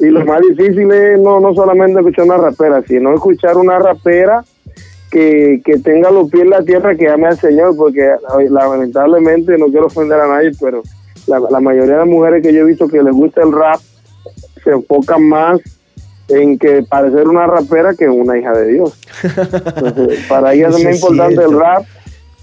y 0.00 0.06
lo 0.06 0.24
más 0.24 0.40
difícil 0.42 0.90
es 0.92 1.18
no, 1.18 1.40
no 1.40 1.54
solamente 1.54 1.98
escuchar 1.98 2.26
una 2.26 2.36
rapera, 2.36 2.82
sino 2.86 3.14
escuchar 3.14 3.56
una 3.56 3.78
rapera 3.78 4.44
que, 5.10 5.60
que 5.64 5.78
tenga 5.78 6.10
los 6.10 6.30
pies 6.30 6.44
en 6.44 6.50
la 6.50 6.62
tierra, 6.62 6.94
que 6.94 7.08
ame 7.08 7.26
al 7.26 7.38
Señor, 7.38 7.76
porque 7.76 8.14
lamentablemente, 8.50 9.58
no 9.58 9.66
quiero 9.66 9.86
ofender 9.86 10.20
a 10.20 10.28
nadie, 10.28 10.52
pero 10.60 10.82
la, 11.26 11.40
la 11.40 11.60
mayoría 11.60 11.92
de 11.92 11.98
las 11.98 12.08
mujeres 12.08 12.42
que 12.42 12.52
yo 12.52 12.60
he 12.60 12.64
visto 12.64 12.88
que 12.88 13.02
les 13.02 13.12
gusta 13.12 13.42
el 13.42 13.52
rap 13.52 13.80
se 14.62 14.70
enfocan 14.70 15.22
más 15.24 15.60
en 16.28 16.58
que 16.58 16.82
parecer 16.82 17.26
una 17.26 17.46
rapera 17.46 17.94
que 17.94 18.08
una 18.08 18.38
hija 18.38 18.52
de 18.52 18.72
Dios. 18.72 19.00
Entonces, 19.22 20.26
para 20.28 20.54
ellas 20.54 20.74
es 20.76 20.84
muy 20.84 20.94
importante 20.94 21.34
cierto. 21.34 21.50
el 21.50 21.58
rap 21.58 21.84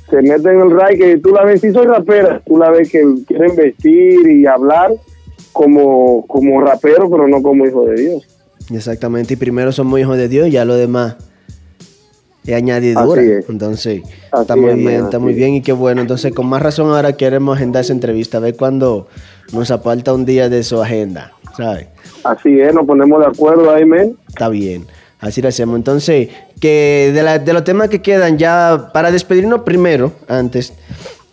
se 0.10 0.22
meten 0.22 0.56
en 0.56 0.62
el 0.62 0.72
rap 0.72 0.90
que 0.90 1.18
tú 1.18 1.30
la 1.30 1.44
ves, 1.44 1.62
si 1.62 1.72
soy 1.72 1.86
rapera, 1.86 2.42
tú 2.46 2.58
la 2.58 2.70
ves 2.72 2.92
que 2.92 3.04
quieren 3.28 3.56
vestir 3.56 4.28
y 4.28 4.46
hablar 4.46 4.92
como, 5.56 6.26
como 6.28 6.60
rapero, 6.62 7.10
pero 7.10 7.28
no 7.28 7.42
como 7.42 7.66
hijo 7.66 7.86
de 7.86 7.96
Dios. 8.02 8.28
Exactamente, 8.72 9.34
y 9.36 9.38
primero 9.38 9.72
somos 9.72 9.98
hijos 10.00 10.18
de 10.18 10.28
Dios 10.28 10.48
y 10.50 10.52
ya 10.52 10.66
lo 10.66 10.76
demás 10.76 11.16
es 12.46 12.54
añadidura. 12.56 13.22
Así 13.22 13.32
es. 13.32 13.50
Entonces, 13.50 14.02
Así 14.32 14.42
está 14.42 14.56
muy 14.56 14.70
es, 14.72 14.76
bien, 14.78 14.92
está 15.06 15.18
así 15.18 15.24
muy 15.24 15.34
bien 15.34 15.54
y 15.56 15.62
qué 15.62 15.72
bueno. 15.72 16.02
Entonces, 16.02 16.34
con 16.34 16.46
más 16.48 16.62
razón 16.62 16.90
ahora 16.90 17.14
queremos 17.14 17.56
agendar 17.58 17.82
esa 17.82 17.94
entrevista, 17.94 18.38
a 18.38 18.42
ver 18.42 18.56
cuando 18.56 19.08
nos 19.54 19.72
aparta 19.72 20.14
un 20.14 20.26
día 20.26 20.50
de 20.50 20.62
su 20.64 20.82
agenda, 20.82 21.32
¿sabes? 21.58 21.88
Así 22.24 22.60
es, 22.60 22.74
nos 22.74 22.86
ponemos 22.86 23.20
de 23.22 23.28
acuerdo 23.28 23.72
ahí, 23.72 23.86
men. 23.86 24.18
Está 24.28 24.50
bien, 24.50 24.86
así 25.20 25.42
lo 25.42 25.48
hacemos. 25.48 25.78
Entonces, 25.78 26.30
que 26.60 27.12
de, 27.14 27.24
la- 27.24 27.40
de 27.40 27.54
los 27.54 27.64
temas 27.64 27.90
que 27.90 28.02
quedan 28.02 28.38
ya, 28.38 28.90
para 28.94 29.10
despedirnos 29.12 29.62
primero, 29.62 30.12
antes, 30.28 30.74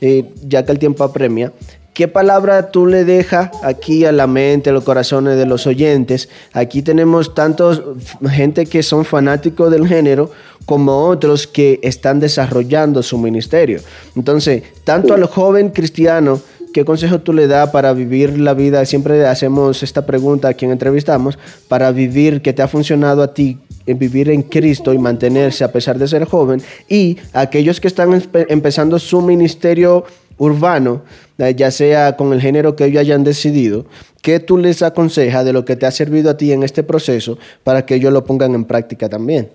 eh, 0.00 0.32
ya 0.46 0.64
que 0.64 0.72
el 0.72 0.78
tiempo 0.78 1.02
apremia, 1.04 1.52
¿qué 1.94 2.09
palabra 2.09 2.70
tú 2.70 2.87
le 2.87 3.05
dejas 3.05 3.50
aquí 3.62 4.05
a 4.05 4.12
la 4.12 4.26
mente, 4.26 4.70
a 4.70 4.72
los 4.72 4.85
corazones 4.85 5.37
de 5.37 5.46
los 5.46 5.66
oyentes? 5.66 6.28
Aquí 6.52 6.83
tenemos 6.83 7.35
tantos 7.35 7.83
gente 8.31 8.66
que 8.66 8.83
son 8.83 9.05
fanáticos 9.05 9.70
del 9.70 9.87
género 9.87 10.31
como 10.64 11.07
otros 11.07 11.46
que 11.46 11.81
están 11.83 12.20
desarrollando 12.20 13.02
su 13.02 13.18
ministerio. 13.18 13.81
Entonces, 14.16 14.62
tanto 14.85 15.12
al 15.12 15.26
joven 15.26 15.70
cristiano, 15.70 16.40
¿qué 16.72 16.85
consejo 16.85 17.18
tú 17.18 17.33
le 17.33 17.48
das 17.48 17.70
para 17.70 17.92
vivir 17.92 18.38
la 18.38 18.55
vida? 18.55 18.85
Siempre 18.87 19.26
hacemos 19.26 19.83
esta 19.83 20.07
pregunta 20.07 20.48
a 20.48 20.55
quien 20.55 20.70
entrevistamos, 20.70 21.38
para 21.68 21.90
vivir 21.90 22.42
que 22.42 22.52
te 22.52 22.62
ha 22.62 22.68
funcionado 22.68 23.22
a 23.22 23.35
ti, 23.35 23.59
en 23.85 23.98
vivir 23.98 24.31
en 24.31 24.42
Cristo 24.42 24.94
y 24.94 24.98
mantenerse 24.98 25.64
a 25.64 25.72
pesar 25.72 25.98
de 25.98 26.07
ser 26.07 26.24
joven, 26.24 26.62
y 26.88 27.18
aquellos 27.33 27.81
que 27.81 27.88
están 27.88 28.11
empe- 28.12 28.46
empezando 28.48 29.00
su 29.00 29.20
ministerio 29.20 30.05
urbano, 30.38 31.03
eh, 31.38 31.55
ya 31.55 31.71
sea 31.71 32.16
con 32.16 32.33
el 32.33 32.40
género 32.40 32.75
que 32.77 32.85
ellos 32.85 33.01
hayan 33.01 33.25
decidido, 33.25 33.85
¿qué 34.23 34.40
tú 34.40 34.57
les 34.59 34.83
aconsejas 34.83 35.45
de 35.45 35.53
lo 35.53 35.64
que 35.64 35.77
te 35.77 35.87
ha 35.87 35.90
servido 35.90 36.31
a 36.31 36.37
ti 36.37 36.53
en 36.53 36.62
este 36.62 36.83
proceso 36.83 37.38
para 37.64 37.85
que 37.87 37.95
ellos 37.97 38.12
lo 38.12 38.25
pongan 38.25 38.55
en 38.55 38.64
práctica 38.64 39.09
también? 39.09 39.49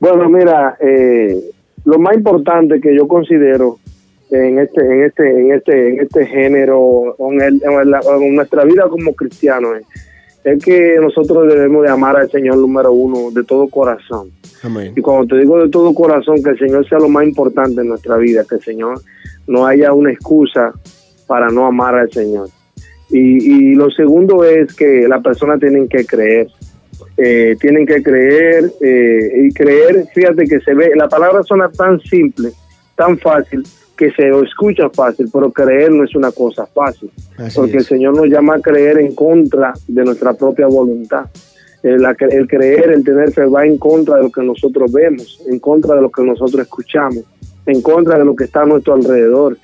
Bueno, 0.00 0.28
mira, 0.28 0.76
eh, 0.80 1.38
lo 1.84 1.98
más 1.98 2.16
importante 2.16 2.80
que 2.80 2.94
yo 2.96 3.06
considero 3.08 3.78
en 4.30 4.58
este, 4.58 4.80
en 4.80 5.04
este, 5.04 5.30
en 5.40 5.52
este, 5.52 5.88
en 5.90 6.00
este 6.00 6.26
género, 6.26 7.14
en, 7.18 7.40
el- 7.40 7.62
en 7.64 8.34
nuestra 8.34 8.64
vida 8.64 8.84
como 8.88 9.14
cristianos, 9.14 9.78
es 10.44 10.62
que 10.62 10.96
nosotros 11.00 11.48
debemos 11.48 11.82
de 11.82 11.90
amar 11.90 12.16
al 12.16 12.30
Señor 12.30 12.58
número 12.58 12.92
uno 12.92 13.30
de 13.30 13.44
todo 13.44 13.66
corazón. 13.68 14.30
Amén. 14.62 14.92
Y 14.94 15.00
cuando 15.00 15.34
te 15.34 15.40
digo 15.40 15.58
de 15.58 15.70
todo 15.70 15.94
corazón, 15.94 16.42
que 16.42 16.50
el 16.50 16.58
Señor 16.58 16.88
sea 16.88 16.98
lo 16.98 17.08
más 17.08 17.24
importante 17.24 17.80
en 17.80 17.88
nuestra 17.88 18.16
vida, 18.18 18.44
que 18.48 18.56
el 18.56 18.62
Señor 18.62 19.00
no 19.46 19.66
haya 19.66 19.92
una 19.92 20.12
excusa 20.12 20.72
para 21.26 21.48
no 21.48 21.66
amar 21.66 21.94
al 21.94 22.12
Señor. 22.12 22.48
Y, 23.10 23.70
y 23.70 23.74
lo 23.74 23.90
segundo 23.90 24.44
es 24.44 24.74
que 24.74 25.08
las 25.08 25.22
personas 25.22 25.60
tienen 25.60 25.88
que 25.88 26.04
creer. 26.04 26.48
Eh, 27.16 27.56
tienen 27.60 27.86
que 27.86 28.02
creer 28.02 28.72
eh, 28.80 29.44
y 29.44 29.52
creer, 29.52 30.04
fíjate 30.12 30.46
que 30.46 30.58
se 30.60 30.74
ve, 30.74 30.90
la 30.96 31.08
palabra 31.08 31.44
suena 31.44 31.70
tan 31.70 32.00
simple, 32.00 32.50
tan 32.96 33.16
fácil, 33.18 33.62
que 33.96 34.10
se 34.10 34.28
escucha 34.28 34.88
fácil, 34.90 35.28
pero 35.32 35.52
creer 35.52 35.90
no 35.92 36.04
es 36.04 36.14
una 36.14 36.32
cosa 36.32 36.66
fácil 36.66 37.10
Así 37.36 37.56
porque 37.56 37.78
el. 37.78 37.84
Señor 37.84 38.16
nos 38.16 38.26
llama 38.26 38.56
a 38.56 38.60
creer 38.60 38.98
en 38.98 39.14
contra 39.14 39.72
de 39.86 40.04
nuestra 40.04 40.34
propia 40.34 40.66
voluntad. 40.66 41.26
El 41.82 42.02
creer, 42.48 42.92
el 42.92 43.04
tener 43.04 43.30
fe 43.32 43.44
va 43.44 43.66
en 43.66 43.76
contra 43.76 44.16
de 44.16 44.22
lo 44.22 44.30
que 44.30 44.42
nosotros 44.42 44.90
vemos, 44.90 45.42
en 45.46 45.58
contra 45.58 45.94
de 45.94 46.00
lo 46.00 46.10
que 46.10 46.22
nosotros 46.22 46.62
escuchamos, 46.62 47.24
en 47.66 47.82
contra 47.82 48.18
de 48.18 48.24
lo 48.24 48.34
que 48.34 48.44
está 48.44 48.62
a 48.62 48.66
nuestro 48.66 48.94
alrededor. 48.94 49.58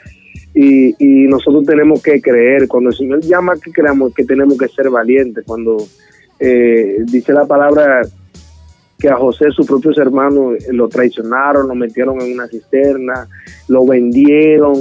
Y, 0.53 0.95
y 0.99 1.27
nosotros 1.29 1.65
tenemos 1.65 2.03
que 2.03 2.21
creer. 2.21 2.69
Cuando 2.69 2.91
el 2.91 2.97
Señor 2.97 3.21
llama 3.21 3.55
que 3.63 3.73
creamos, 3.73 4.13
que 4.13 4.25
tenemos 4.25 4.59
que 4.59 4.69
ser 4.69 4.91
valientes. 4.91 5.45
Cuando 5.47 5.79
eh, 6.39 6.99
dice 7.05 7.33
la 7.33 7.47
palabra 7.47 8.03
que 9.01 9.09
a 9.09 9.17
José 9.17 9.51
sus 9.51 9.67
propios 9.67 9.99
hermanos 9.99 10.55
eh, 10.63 10.73
lo 10.73 10.89
traicionaron, 10.89 11.67
lo 11.69 11.75
metieron 11.75 12.21
en 12.21 12.35
una 12.35 12.47
cisterna, 12.47 13.27
lo 13.69 13.85
vendieron, 13.87 14.75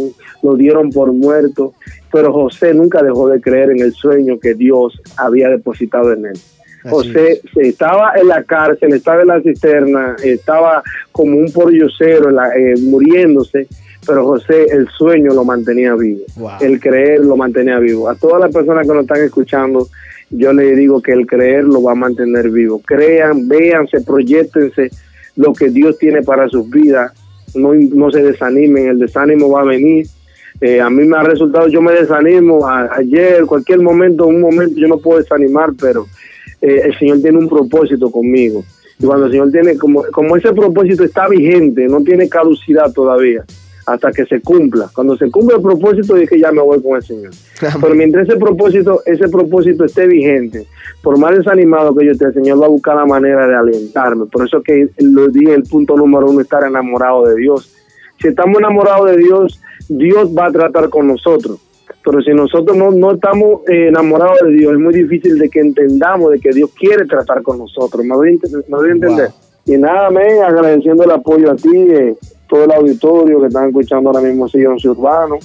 lo 0.44 0.56
dieron 0.56 0.90
por 0.92 1.12
muerto, 1.14 1.74
pero 2.12 2.32
José 2.34 2.74
nunca 2.74 3.02
dejó 3.02 3.30
de 3.30 3.40
creer 3.42 3.72
en 3.72 3.80
el 3.82 3.94
sueño 3.94 4.40
que 4.40 4.54
Dios 4.54 5.02
había 5.18 5.50
depositado 5.50 6.12
en 6.14 6.26
él. 6.28 6.34
Así 6.82 6.90
José 6.90 7.42
estaba 7.58 8.14
en 8.16 8.28
la 8.30 8.44
cárcel, 8.44 8.94
estaba 8.94 9.22
en 9.22 9.28
la 9.28 9.42
cisterna, 9.42 10.16
estaba 10.24 10.82
como 11.12 11.38
un 11.38 11.52
pordiosero 11.52 12.30
eh, 12.30 12.76
muriéndose, 12.82 13.68
pero 14.08 14.26
José 14.26 14.66
el 14.72 14.88
sueño 14.88 15.34
lo 15.34 15.44
mantenía 15.44 15.94
vivo, 15.96 16.22
Wow. 16.38 16.52
el 16.62 16.80
creer 16.80 17.20
lo 17.26 17.36
mantenía 17.36 17.80
vivo. 17.80 18.10
A 18.10 18.16
todas 18.16 18.40
las 18.40 18.52
personas 18.54 18.88
que 18.88 18.94
nos 18.94 19.02
están 19.04 19.22
escuchando, 19.24 19.88
yo 20.30 20.54
les 20.54 20.78
digo 20.78 21.02
que 21.02 21.12
el 21.14 21.26
creer 21.26 21.64
lo 21.64 21.82
va 21.84 21.94
a 21.94 21.96
mantener 21.96 22.50
vivo. 22.50 22.82
Crean, 22.86 23.48
véanse, 23.48 24.02
proyectense 24.02 24.90
lo 25.36 25.54
que 25.54 25.70
Dios 25.70 25.98
tiene 25.98 26.22
para 26.22 26.48
sus 26.50 26.70
vidas. 26.70 27.12
No, 27.56 27.74
no 27.74 28.12
se 28.12 28.22
desanimen, 28.22 28.88
el 28.90 29.00
desánimo 29.00 29.50
va 29.50 29.62
a 29.62 29.66
venir. 29.66 30.06
Eh, 30.62 30.82
a 30.82 30.90
mí 30.90 31.06
me 31.06 31.18
ha 31.18 31.24
resultado, 31.24 31.68
yo 31.68 31.82
me 31.82 31.94
desanimo 31.94 32.68
a- 32.68 32.94
ayer, 32.96 33.46
cualquier 33.46 33.80
momento, 33.82 34.28
un 34.28 34.42
momento, 34.42 34.76
yo 34.78 34.88
no 34.88 34.98
puedo 34.98 35.20
desanimar, 35.20 35.72
pero 35.80 36.06
eh, 36.62 36.82
el 36.86 36.98
Señor 37.00 37.22
tiene 37.22 37.38
un 37.38 37.48
propósito 37.48 38.12
conmigo. 38.12 38.64
Y 39.00 39.06
cuando 39.06 39.28
el 39.28 39.32
Señor 39.32 39.52
tiene, 39.52 39.78
como, 39.78 40.04
como 40.12 40.36
ese 40.36 40.52
propósito 40.52 41.06
está 41.06 41.30
vigente, 41.30 41.88
no 41.88 42.02
tiene 42.04 42.28
caducidad 42.28 42.92
todavía, 42.92 43.46
hasta 43.94 44.12
que 44.12 44.26
se 44.26 44.42
cumpla. 44.42 44.90
Cuando 44.94 45.18
se 45.18 45.30
cumple 45.32 45.56
el 45.56 45.62
propósito, 45.62 46.16
es 46.16 46.30
que 46.30 46.40
ya 46.40 46.52
me 46.52 46.62
voy 46.62 46.82
con 46.82 46.96
el 46.96 47.04
Señor. 47.04 47.32
Pero 47.82 47.96
mientras 47.96 48.28
ese 48.28 48.38
propósito, 48.38 49.02
ese 49.06 49.28
propósito 49.30 49.86
esté 49.86 50.08
vigente, 50.08 50.66
por 51.02 51.18
más 51.18 51.36
desanimado 51.36 51.96
que 51.96 52.06
yo 52.06 52.12
esté, 52.12 52.26
el 52.26 52.34
Señor 52.34 52.62
va 52.62 52.68
a 52.68 52.70
buscar 52.70 52.96
la 52.96 53.06
manera 53.06 53.48
de 53.48 53.56
alentarme. 53.56 54.26
Por 54.26 54.46
eso 54.46 54.62
que 54.62 54.90
lo 55.00 55.28
dije, 55.30 55.54
el 55.54 55.64
punto 55.64 55.96
número 55.96 56.30
uno, 56.30 56.42
estar 56.42 56.64
enamorado 56.64 57.26
de 57.26 57.36
Dios. 57.36 57.76
Si 58.20 58.28
estamos 58.28 58.60
enamorados 58.60 59.12
de 59.12 59.18
Dios, 59.18 59.62
Dios 59.88 60.30
va 60.38 60.48
a 60.48 60.52
tratar 60.52 60.90
con 60.90 61.08
nosotros. 61.08 61.60
Pero 62.04 62.22
si 62.22 62.32
nosotros 62.32 62.78
no, 62.78 62.92
no 62.92 63.14
estamos 63.14 63.62
eh, 63.68 63.88
enamorados 63.88 64.40
de 64.44 64.52
Dios, 64.52 64.74
es 64.74 64.80
muy 64.80 64.94
difícil 64.94 65.38
de 65.38 65.50
que 65.50 65.60
entendamos 65.60 66.32
de 66.32 66.40
que 66.40 66.52
Dios 66.52 66.70
quiere 66.78 67.06
tratar 67.06 67.42
con 67.42 67.58
nosotros. 67.58 68.06
¿Me 68.06 68.16
doy, 68.16 68.40
a 68.40 68.82
me 68.82 68.92
entender? 68.92 69.30
Wow. 69.30 69.50
Y 69.66 69.78
nada, 69.78 70.10
men, 70.10 70.44
agradeciendo 70.44 71.04
el 71.04 71.12
apoyo 71.12 71.52
a 71.52 71.56
ti, 71.56 71.70
eh, 71.76 72.16
todo 72.50 72.66
el 72.66 72.72
auditorio 72.72 73.40
que 73.40 73.48
están 73.48 73.68
escuchando 73.68 74.10
ahora 74.10 74.22
mismo 74.22 74.50
Sillón 74.50 74.78
Urbano, 74.84 75.38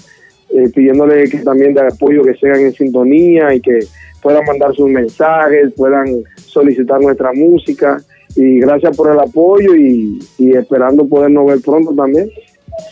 eh, 0.51 0.71
pidiéndole 0.75 1.29
que 1.29 1.39
también 1.39 1.75
de 1.75 1.83
apoyo 1.83 2.23
que 2.23 2.35
sigan 2.35 2.61
en 2.61 2.73
sintonía 2.73 3.55
y 3.55 3.61
que 3.61 3.81
puedan 4.23 4.45
mandar 4.47 4.75
sus 4.75 4.89
mensajes, 4.89 5.73
puedan 5.77 6.25
solicitar 6.37 7.01
nuestra 7.01 7.33
música. 7.33 7.99
Y 8.35 8.59
gracias 8.59 8.97
por 8.97 9.13
el 9.13 9.21
apoyo 9.21 9.77
y 9.77 10.19
esperando 10.39 11.07
podernos 11.07 11.47
ver 11.47 11.61
pronto 11.61 11.95
también. 11.95 12.29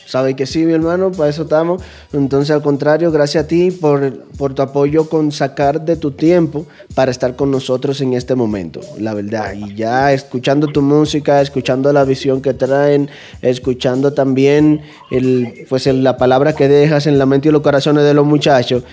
Sabe 0.06 0.34
que 0.36 0.46
sí, 0.46 0.64
mi 0.64 0.72
hermano, 0.72 1.10
para 1.12 1.30
eso 1.30 1.42
estamos. 1.42 1.82
Entonces, 2.12 2.50
al 2.50 2.62
contrario, 2.62 3.10
gracias 3.10 3.44
a 3.44 3.46
ti 3.46 3.70
por, 3.70 4.24
por 4.36 4.54
tu 4.54 4.62
apoyo 4.62 5.08
con 5.08 5.32
sacar 5.32 5.84
de 5.84 5.96
tu 5.96 6.10
tiempo 6.10 6.66
para 6.94 7.10
estar 7.10 7.34
con 7.36 7.50
nosotros 7.50 8.00
en 8.00 8.12
este 8.12 8.34
momento, 8.34 8.80
la 8.98 9.14
verdad. 9.14 9.54
Y 9.54 9.74
ya 9.74 10.12
escuchando 10.12 10.66
tu 10.66 10.82
música, 10.82 11.40
escuchando 11.40 11.92
la 11.92 12.04
visión 12.04 12.42
que 12.42 12.54
traen, 12.54 13.08
escuchando 13.40 14.12
también 14.12 14.82
el, 15.10 15.66
pues 15.68 15.86
la 15.86 16.16
palabra 16.16 16.54
que 16.54 16.68
dejas 16.68 17.06
en 17.06 17.18
la 17.18 17.26
mente 17.26 17.48
y 17.48 17.52
los 17.52 17.62
corazones 17.62 18.04
de 18.04 18.14
los 18.14 18.26
muchachos, 18.26 18.84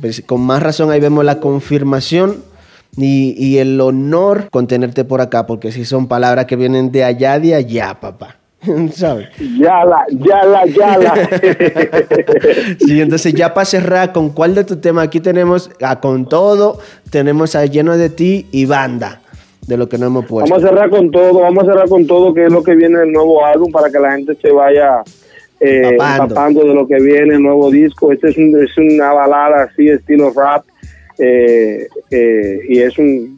pues, 0.00 0.22
con 0.24 0.40
más 0.40 0.62
razón 0.62 0.90
ahí 0.90 1.00
vemos 1.00 1.24
la 1.24 1.40
confirmación 1.40 2.42
y, 2.96 3.34
y 3.36 3.58
el 3.58 3.80
honor 3.80 4.48
con 4.50 4.66
tenerte 4.66 5.04
por 5.04 5.20
acá, 5.20 5.46
porque 5.46 5.72
sí 5.72 5.84
son 5.84 6.08
palabras 6.08 6.46
que 6.46 6.56
vienen 6.56 6.90
de 6.92 7.04
allá, 7.04 7.38
de 7.38 7.54
allá, 7.54 7.98
papá. 8.00 8.37
¿Sabes? 8.92 9.28
Yala, 9.58 10.04
yala, 10.10 10.66
yala. 10.66 11.14
Sí, 12.80 13.00
entonces 13.00 13.32
ya 13.34 13.54
para 13.54 13.64
cerrar, 13.64 14.12
¿con 14.12 14.30
cuál 14.30 14.54
de 14.54 14.64
tus 14.64 14.80
temas? 14.80 15.06
Aquí 15.06 15.20
tenemos 15.20 15.70
a 15.80 16.00
Con 16.00 16.28
Todo, 16.28 16.78
tenemos 17.10 17.54
a 17.54 17.66
Lleno 17.66 17.96
de 17.96 18.10
Ti 18.10 18.46
y 18.50 18.66
Banda, 18.66 19.20
de 19.66 19.76
lo 19.76 19.88
que 19.88 19.98
no 19.98 20.06
hemos 20.06 20.26
puesto. 20.26 20.50
Vamos 20.50 20.64
a 20.64 20.68
cerrar 20.68 20.90
con 20.90 21.10
todo, 21.10 21.40
vamos 21.40 21.64
a 21.64 21.66
cerrar 21.72 21.88
con 21.88 22.06
todo, 22.06 22.34
que 22.34 22.46
es 22.46 22.52
lo 22.52 22.62
que 22.62 22.74
viene 22.74 22.98
del 22.98 23.12
nuevo 23.12 23.44
álbum, 23.44 23.70
para 23.70 23.90
que 23.90 23.98
la 23.98 24.12
gente 24.12 24.34
se 24.40 24.50
vaya 24.50 25.02
eh, 25.60 25.90
empapando. 25.90 26.64
de 26.64 26.74
lo 26.74 26.86
que 26.86 26.96
viene, 26.96 27.34
el 27.34 27.42
nuevo 27.42 27.70
disco. 27.70 28.12
Este 28.12 28.30
es, 28.30 28.38
es 28.38 28.76
una 28.76 29.12
balada 29.12 29.64
así, 29.64 29.88
estilo 29.88 30.32
rap, 30.34 30.64
eh, 31.18 31.86
eh, 32.10 32.60
y 32.68 32.78
es 32.80 32.98
un 32.98 33.36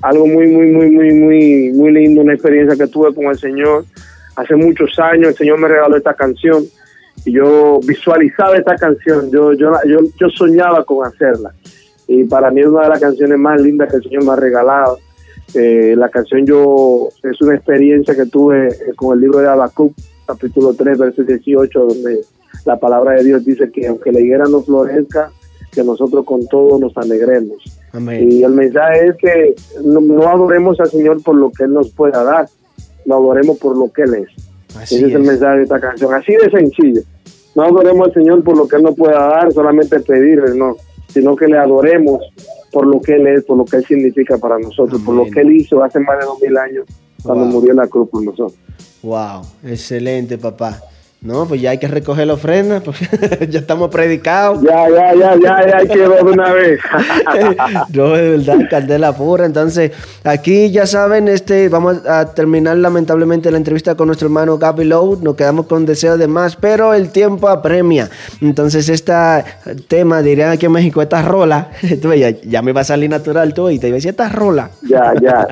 algo 0.00 0.26
muy, 0.26 0.46
muy, 0.46 0.66
muy, 0.66 0.90
muy, 0.90 1.12
muy, 1.12 1.72
muy 1.72 1.92
lindo, 1.92 2.20
una 2.20 2.34
experiencia 2.34 2.76
que 2.76 2.90
tuve 2.90 3.12
con 3.14 3.24
el 3.24 3.38
Señor 3.38 3.84
hace 4.38 4.54
muchos 4.54 4.98
años. 4.98 5.30
El 5.30 5.36
Señor 5.36 5.58
me 5.58 5.68
regaló 5.68 5.96
esta 5.96 6.14
canción 6.14 6.64
y 7.24 7.32
yo 7.32 7.80
visualizaba 7.84 8.56
esta 8.56 8.76
canción, 8.76 9.30
yo, 9.30 9.52
yo, 9.52 9.72
yo, 9.86 9.98
yo 10.18 10.28
soñaba 10.30 10.84
con 10.84 11.06
hacerla. 11.06 11.52
Y 12.06 12.24
para 12.24 12.50
mí 12.50 12.60
es 12.60 12.68
una 12.68 12.82
de 12.82 12.88
las 12.88 13.00
canciones 13.00 13.38
más 13.38 13.60
lindas 13.60 13.90
que 13.90 13.96
el 13.96 14.02
Señor 14.02 14.24
me 14.24 14.32
ha 14.32 14.36
regalado. 14.36 14.98
Eh, 15.54 15.94
la 15.96 16.08
canción 16.08 16.46
yo 16.46 17.08
es 17.22 17.40
una 17.40 17.54
experiencia 17.54 18.14
que 18.14 18.26
tuve 18.26 18.68
con 18.96 19.16
el 19.16 19.20
libro 19.22 19.38
de 19.38 19.48
Habacuc, 19.48 19.92
capítulo 20.26 20.74
3, 20.74 20.98
verso 20.98 21.22
18, 21.22 21.80
donde 21.80 22.20
la 22.64 22.78
palabra 22.78 23.12
de 23.12 23.24
Dios 23.24 23.44
dice 23.44 23.70
que 23.70 23.86
aunque 23.86 24.12
la 24.12 24.20
higuera 24.20 24.44
no 24.44 24.62
florezca, 24.62 25.30
que 25.72 25.82
nosotros 25.82 26.24
con 26.24 26.46
todo 26.46 26.78
nos 26.78 26.96
alegremos. 26.96 27.62
Y 28.20 28.42
el 28.42 28.52
mensaje 28.52 29.08
es 29.08 29.16
que 29.16 29.54
no, 29.84 30.00
adoremos 30.28 30.78
al 30.80 30.90
Señor 30.90 31.22
por 31.22 31.34
lo 31.34 31.50
que 31.50 31.64
Él 31.64 31.72
nos 31.72 31.90
pueda 31.90 32.22
dar, 32.22 32.48
lo 33.06 33.16
adoremos 33.16 33.58
por 33.58 33.76
lo 33.76 33.90
que 33.92 34.02
Él 34.02 34.14
es. 34.14 34.82
Ese 34.82 35.06
es. 35.06 35.14
el 35.14 35.22
mensaje 35.22 35.58
de 35.58 35.62
esta 35.64 35.80
canción, 35.80 36.14
así 36.14 36.32
de 36.32 36.50
sencillo. 36.50 37.00
No 37.54 37.62
adoremos 37.64 38.08
al 38.08 38.14
Señor 38.14 38.44
por 38.44 38.56
lo 38.56 38.68
que 38.68 38.76
Él 38.76 38.82
nos 38.82 38.94
pueda 38.94 39.18
dar, 39.18 39.52
solamente 39.52 39.98
pedirle, 40.00 40.54
no, 40.54 40.76
sino 41.08 41.34
que 41.34 41.46
le 41.46 41.58
adoremos 41.58 42.22
por 42.70 42.86
lo 42.86 43.00
que 43.00 43.14
Él 43.14 43.26
es, 43.26 43.44
por 43.44 43.56
lo 43.56 43.64
que 43.64 43.78
Él 43.78 43.84
significa 43.86 44.36
para 44.38 44.58
nosotros, 44.58 45.00
por 45.02 45.14
lo 45.14 45.24
que 45.26 45.40
Él 45.40 45.52
hizo 45.52 45.82
hace 45.82 45.98
más 46.00 46.18
de 46.18 46.26
dos 46.26 46.40
mil 46.40 46.56
años 46.56 46.86
cuando 47.22 47.46
murió 47.46 47.72
en 47.72 47.78
la 47.78 47.86
cruz 47.88 48.08
por 48.10 48.22
nosotros. 48.22 48.58
Wow, 49.02 49.42
excelente, 49.64 50.38
papá. 50.38 50.80
No, 51.20 51.46
pues 51.46 51.60
ya 51.60 51.70
hay 51.70 51.78
que 51.78 51.88
recoger 51.88 52.28
la 52.28 52.34
ofrenda, 52.34 52.78
porque 52.78 53.08
ya 53.50 53.58
estamos 53.58 53.90
predicados. 53.90 54.62
Ya, 54.62 54.88
ya, 54.88 55.14
ya, 55.14 55.34
ya, 55.34 55.66
ya 55.68 55.76
hay 55.78 55.88
que 55.88 55.98
de 55.98 56.08
una 56.08 56.52
vez. 56.52 56.78
no, 57.92 58.12
de 58.12 58.30
verdad, 58.36 58.58
candela 58.70 59.12
pura. 59.16 59.44
Entonces, 59.44 59.90
aquí 60.22 60.70
ya 60.70 60.86
saben, 60.86 61.26
este, 61.26 61.68
vamos 61.68 62.06
a 62.06 62.32
terminar 62.34 62.76
lamentablemente 62.76 63.50
la 63.50 63.56
entrevista 63.56 63.96
con 63.96 64.06
nuestro 64.06 64.26
hermano 64.26 64.58
Gaby 64.58 64.84
Lowe. 64.84 65.18
Nos 65.20 65.34
quedamos 65.34 65.66
con 65.66 65.86
deseo 65.86 66.16
de 66.16 66.28
más, 66.28 66.54
pero 66.54 66.94
el 66.94 67.10
tiempo 67.10 67.48
apremia. 67.48 68.08
Entonces, 68.40 68.88
este 68.88 69.12
tema, 69.88 70.22
dirían 70.22 70.52
aquí 70.52 70.66
en 70.66 70.72
México, 70.72 71.02
esta 71.02 71.22
rola, 71.22 71.70
ya, 72.16 72.30
ya, 72.30 72.62
me 72.62 72.72
va 72.72 72.82
a 72.82 72.84
salir 72.84 73.10
natural 73.10 73.52
tú 73.54 73.70
y 73.70 73.80
te 73.80 73.88
iba 73.88 73.96
a 73.96 73.98
decir, 73.98 74.10
esta 74.10 74.28
rola. 74.28 74.70
Ya, 74.82 75.12
ya, 75.20 75.48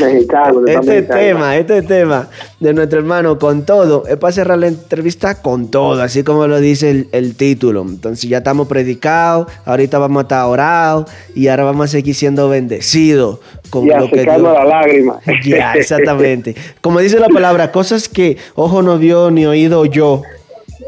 mexicano. 0.00 0.66
Este 0.66 1.02
tema, 1.02 1.56
este 1.56 1.82
tema 1.82 2.28
de 2.60 2.72
nuestro 2.72 2.98
hermano 2.98 3.38
con 3.38 3.66
todo, 3.66 4.06
es 4.06 4.16
para 4.16 4.32
cerrar 4.32 4.58
la 4.58 4.68
entrevista 4.68 5.42
con 5.42 5.70
todo, 5.70 6.00
así 6.00 6.22
como 6.22 6.46
lo 6.46 6.58
dice 6.58 7.06
el, 7.12 7.36
título. 7.36 7.82
Entonces 7.82 8.28
ya 8.28 8.38
estamos 8.38 8.66
predicados, 8.66 9.48
ahorita 9.64 9.98
vamos 9.98 10.20
a 10.20 10.22
estar 10.22 10.46
orados 10.46 11.10
y 11.34 11.48
ahora 11.48 11.64
vamos 11.64 11.84
a 11.84 11.88
seguir 11.88 12.14
siendo 12.14 12.48
bendecidos 12.48 13.40
con 13.68 13.86
lo 13.86 14.08
que 14.10 14.22
Dios... 14.22 14.40
la 14.40 14.64
lágrima. 14.64 15.18
Ya, 15.44 15.74
exactamente. 15.74 16.56
Como 16.80 17.00
dice 17.00 17.20
la 17.20 17.28
palabra, 17.28 17.70
cosas 17.70 18.08
que 18.08 18.38
ojo 18.54 18.82
no 18.82 18.98
vio 18.98 19.30
ni 19.30 19.44
oído 19.46 19.84
yo. 19.84 20.22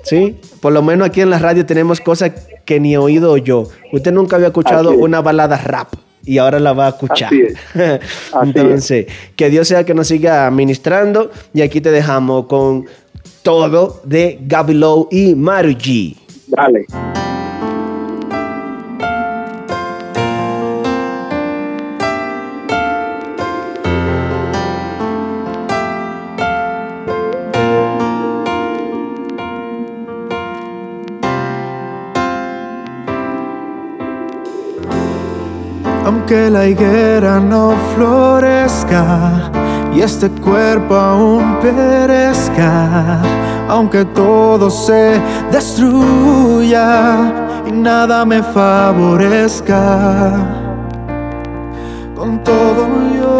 ¿Sí? 0.05 0.37
Por 0.61 0.73
lo 0.73 0.83
menos 0.83 1.09
aquí 1.09 1.21
en 1.21 1.31
la 1.31 1.39
radio 1.39 1.67
tenemos 1.67 2.01
cosas 2.01 2.33
que 2.65 2.81
ni 2.81 2.97
oído 2.97 3.37
yo. 3.37 3.69
Usted 3.93 4.13
nunca 4.13 4.37
había 4.37 4.49
escuchado 4.49 4.93
una 4.93 5.21
balada 5.21 5.59
rap 5.59 5.89
y 6.29 6.37
ahora 6.37 6.61
la 6.61 6.75
va 6.75 6.87
a 6.87 6.89
escuchar. 6.91 7.33
Entonces, 8.43 9.07
que 9.35 9.49
Dios 9.49 9.67
sea 9.67 9.85
que 9.85 9.95
nos 9.95 10.09
siga 10.09 10.51
ministrando 10.51 11.31
y 11.55 11.63
aquí 11.63 11.81
te 11.81 11.91
dejamos 11.91 12.47
con 12.47 12.85
todo 13.43 14.03
de 14.05 14.39
Gaby 14.43 14.81
y 15.11 15.35
Maru 15.35 15.71
G. 15.71 16.15
Dale. 16.49 16.85
Aunque 36.31 36.51
la 36.51 36.67
higuera 36.67 37.41
no 37.41 37.73
florezca 37.95 39.51
y 39.95 40.03
este 40.03 40.29
cuerpo 40.29 40.95
aún 40.95 41.57
perezca, 41.59 43.19
aunque 43.67 44.05
todo 44.05 44.69
se 44.69 45.19
destruya 45.51 47.33
y 47.67 47.73
nada 47.73 48.27
me 48.27 48.43
favorezca. 48.43 49.73
Con 52.15 52.45
todo 52.45 52.87
yo, 53.19 53.39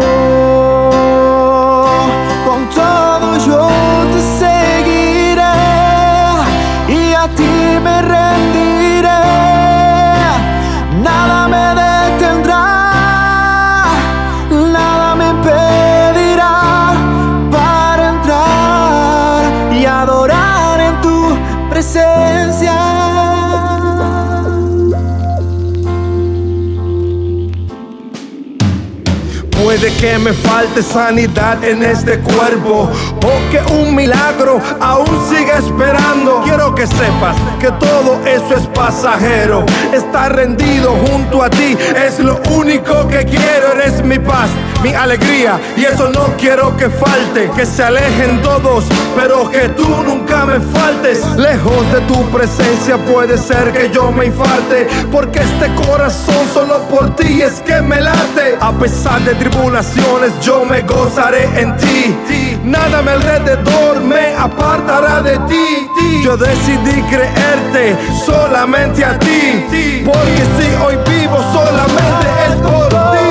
que 29.99 30.17
me 30.17 30.31
falte 30.31 30.81
sanidad 30.81 31.61
en 31.61 31.83
este 31.83 32.19
cuerpo 32.19 32.89
o 33.17 33.51
que 33.51 33.59
un 33.73 33.93
milagro 33.93 34.61
aún 34.79 35.07
siga 35.29 35.57
esperando. 35.57 36.41
Quiero 36.45 36.73
que 36.73 36.87
sepas 36.87 37.35
que 37.59 37.69
todo 37.71 38.21
eso 38.25 38.55
es 38.55 38.65
pasajero. 38.67 39.65
Estar 39.93 40.33
rendido 40.33 40.95
junto 41.07 41.43
a 41.43 41.49
ti 41.49 41.77
es 42.07 42.19
lo 42.19 42.39
único 42.51 43.07
que 43.09 43.25
quiero. 43.25 43.73
Eres 43.73 44.01
mi 44.01 44.19
paz, 44.19 44.49
mi 44.81 44.93
alegría 44.93 45.59
y 45.75 45.85
eso 45.85 46.09
no 46.09 46.35
quiero 46.37 46.75
que 46.77 46.89
falte. 46.89 47.49
Que 47.55 47.65
se 47.65 47.83
alejen 47.83 48.41
todos, 48.41 48.85
pero 49.15 49.49
que 49.49 49.69
tú 49.69 49.87
nunca 50.03 50.45
me 50.45 50.59
faltes. 50.59 51.25
Lejos 51.37 51.91
de 51.91 52.01
tu 52.01 52.23
presencia 52.29 52.97
puede 52.97 53.37
ser 53.37 53.71
que 53.71 53.89
yo 53.89 54.11
me 54.11 54.25
infarte, 54.25 54.87
porque 55.11 55.39
este 55.39 55.73
corazón 55.87 56.47
solo 56.53 56.79
por 56.89 57.15
ti 57.15 57.41
es 57.41 57.61
que 57.61 57.81
me 57.81 58.01
late. 58.01 58.57
A 58.59 58.71
pesar 58.73 59.21
de 59.21 59.35
tribunales 59.35 59.93
yo 60.41 60.65
me 60.65 60.81
gozaré 60.81 61.43
en 61.59 61.75
ti. 61.77 62.15
Nada 62.63 63.01
me 63.01 63.11
alrededor 63.11 64.01
me 64.01 64.35
apartará 64.35 65.21
de 65.21 65.37
ti. 65.47 65.89
Yo 66.23 66.37
decidí 66.37 67.01
creerte 67.03 67.95
solamente 68.25 69.03
a 69.03 69.17
ti. 69.19 70.03
Porque 70.05 70.43
si 70.57 70.83
hoy 70.83 70.97
vivo 71.09 71.37
solamente 71.53 72.27
es 72.47 72.55
por 72.55 72.89
ti 72.89 73.29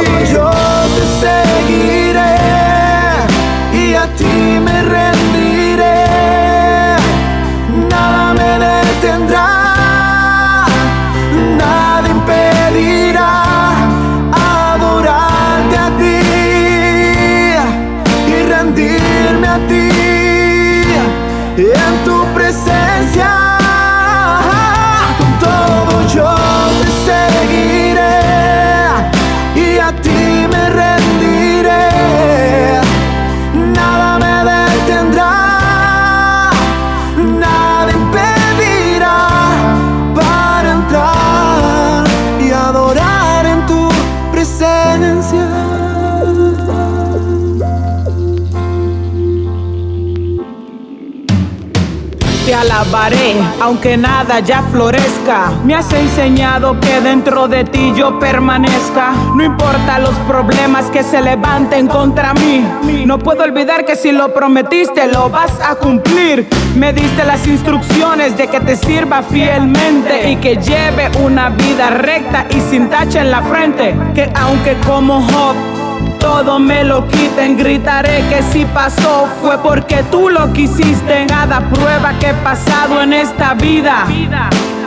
te 0.94 1.05
seguiré 1.20 2.35
y 3.72 3.94
a 3.94 4.07
ti 4.16 4.61
me 4.61 4.83
rendiré. 4.83 6.05
Nada 7.90 8.35
me 8.35 8.51
detendrá, 8.66 9.48
nada 11.57 12.09
impedirá 12.09 13.33
adorarte 14.33 15.77
a 15.77 15.88
ti 16.01 16.18
y 18.33 18.42
rendirme 18.48 19.48
a 19.48 19.59
ti 19.68 19.88
en 21.59 22.05
tu 22.05 22.24
presencia. 22.35 23.48
Alabaré, 52.89 53.34
aunque 53.61 53.97
nada 53.97 54.41
ya 54.41 54.62
florezca. 54.62 55.53
Me 55.64 55.74
has 55.74 55.93
enseñado 55.93 56.78
que 56.80 57.01
dentro 57.01 57.49
de 57.49 57.64
ti 57.64 57.93
yo 57.97 58.18
permanezca. 58.18 59.12
No 59.34 59.45
importa 59.45 59.99
los 59.99 60.14
problemas 60.26 60.86
que 60.91 61.03
se 61.03 61.20
levanten 61.20 61.86
contra 61.86 62.34
mí. 62.34 62.64
No 63.07 63.18
puedo 63.18 63.43
olvidar 63.43 63.84
que 63.84 63.97
si 63.97 64.12
lo 64.12 64.32
prometiste 64.32 65.07
lo 65.09 65.28
vas 65.28 65.53
a 65.61 65.74
cumplir. 65.74 66.49
Me 66.76 66.93
diste 66.93 67.24
las 67.24 67.47
instrucciones 67.47 68.36
de 68.36 68.49
que 68.49 68.61
te 68.61 68.76
sirva 68.76 69.22
fielmente 69.22 70.30
y 70.30 70.36
que 70.36 70.57
lleve 70.57 71.11
una 71.22 71.51
vida 71.51 71.91
recta 71.91 72.47
y 72.51 72.61
sin 72.70 72.89
tacha 72.89 73.20
en 73.20 73.30
la 73.30 73.43
frente. 73.43 73.95
Que 74.14 74.30
aunque 74.34 74.76
como 74.86 75.22
Job 75.22 75.78
todo 76.19 76.59
me 76.59 76.85
lo 76.85 77.07
quiten, 77.09 77.57
gritaré 77.57 78.25
que 78.29 78.43
si 78.53 78.64
pasó 78.66 79.29
fue 79.41 79.59
porque 79.59 80.03
tú 80.11 80.29
lo 80.29 80.53
quisiste. 80.53 81.27
Cada 81.29 81.61
prueba 81.61 82.12
que 82.19 82.31
he 82.31 82.35
pasado 82.35 83.03
en 83.03 83.12
esta 83.12 83.55
vida, 83.55 84.05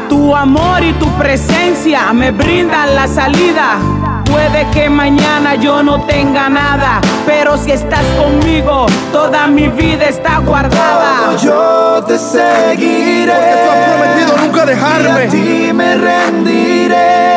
tu 0.09 0.35
amor 0.35 0.83
y 0.83 0.93
tu 0.93 1.07
presencia 1.17 2.11
me 2.13 2.31
brindan 2.31 2.95
la 2.95 3.07
salida. 3.07 3.77
Puede 4.25 4.65
que 4.71 4.89
mañana 4.89 5.55
yo 5.55 5.83
no 5.83 6.01
tenga 6.05 6.49
nada, 6.49 7.01
pero 7.25 7.57
si 7.57 7.71
estás 7.71 8.05
conmigo, 8.17 8.85
toda 9.11 9.47
mi 9.47 9.67
vida 9.67 10.05
está 10.05 10.39
guardada. 10.39 11.35
yo 11.35 12.03
te 12.07 12.17
seguiré. 12.17 13.33
Porque 13.33 13.55
tú 13.63 13.71
has 13.71 13.77
prometido 13.89 14.37
nunca 14.37 14.65
dejarme. 14.65 15.23
Y 15.23 15.27
a 15.27 15.29
ti 15.29 15.73
me 15.73 15.95
rendiré. 15.95 17.31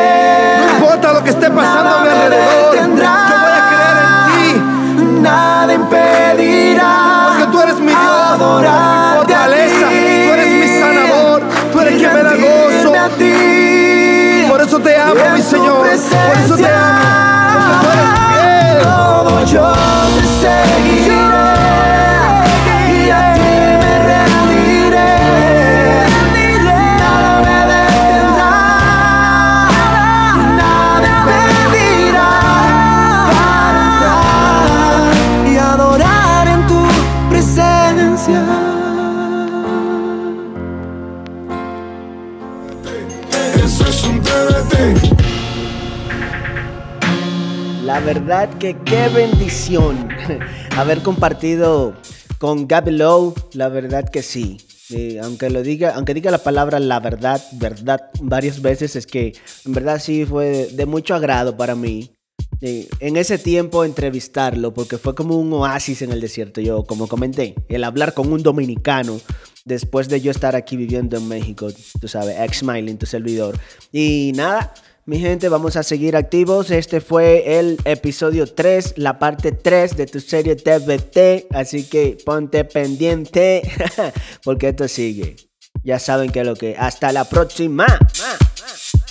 No 0.58 0.74
importa 0.74 1.12
lo 1.12 1.24
que 1.24 1.30
esté 1.30 1.50
pasando 1.50 1.96
a 1.96 2.02
mi 2.02 2.08
alrededor. 2.08 3.23
Verdad 48.24 48.56
que 48.56 48.74
qué 48.86 49.08
bendición 49.10 50.08
haber 50.78 51.02
compartido 51.02 51.94
con 52.38 52.66
Gaby 52.66 52.92
Lowe. 52.92 53.34
La 53.52 53.68
verdad 53.68 54.08
que 54.08 54.22
sí. 54.22 54.56
Eh, 54.88 55.20
aunque 55.22 55.50
lo 55.50 55.62
diga, 55.62 55.94
aunque 55.94 56.14
diga 56.14 56.30
la 56.30 56.38
palabra 56.38 56.78
la 56.78 57.00
verdad, 57.00 57.44
verdad 57.52 58.00
varias 58.22 58.62
veces, 58.62 58.96
es 58.96 59.06
que 59.06 59.34
en 59.66 59.72
verdad 59.74 60.00
sí 60.00 60.24
fue 60.24 60.68
de, 60.72 60.86
mucho 60.86 61.14
agrado 61.14 61.58
para 61.58 61.74
mí. 61.74 62.12
Eh, 62.62 62.88
en 63.00 63.18
ese 63.18 63.36
tiempo 63.36 63.84
entrevistarlo, 63.84 64.72
porque 64.72 64.96
fue 64.96 65.14
como 65.14 65.36
un 65.36 65.52
oasis 65.52 66.00
en 66.00 66.10
el 66.10 66.22
desierto. 66.22 66.62
Yo, 66.62 66.84
como 66.84 67.08
comenté, 67.08 67.54
el 67.68 67.84
hablar 67.84 68.14
con 68.14 68.32
un 68.32 68.42
dominicano 68.42 69.20
después 69.66 70.08
de 70.08 70.22
yo 70.22 70.30
estar 70.30 70.56
aquí 70.56 70.78
viviendo 70.78 71.18
en 71.18 71.28
México, 71.28 71.68
tú 72.00 72.08
sabes, 72.08 72.36
ex 72.40 72.60
smiling, 72.60 72.96
tu 72.96 73.04
servidor. 73.04 73.58
Y 73.92 74.32
nada, 74.34 74.72
mi 75.06 75.18
gente, 75.20 75.50
vamos 75.50 75.76
a 75.76 75.82
seguir 75.82 76.16
activos. 76.16 76.70
Este 76.70 77.00
fue 77.00 77.58
el 77.58 77.78
episodio 77.84 78.46
3, 78.46 78.94
la 78.96 79.18
parte 79.18 79.52
3 79.52 79.96
de 79.96 80.06
tu 80.06 80.20
serie 80.20 80.56
TBT. 80.56 81.54
Así 81.54 81.84
que 81.84 82.16
ponte 82.24 82.64
pendiente 82.64 83.62
porque 84.44 84.68
esto 84.68 84.88
sigue. 84.88 85.36
Ya 85.82 85.98
saben 85.98 86.30
que 86.30 86.44
lo 86.44 86.54
que. 86.56 86.76
Hasta 86.78 87.12
la 87.12 87.24
próxima. 87.24 87.86
Ma. 87.86 89.03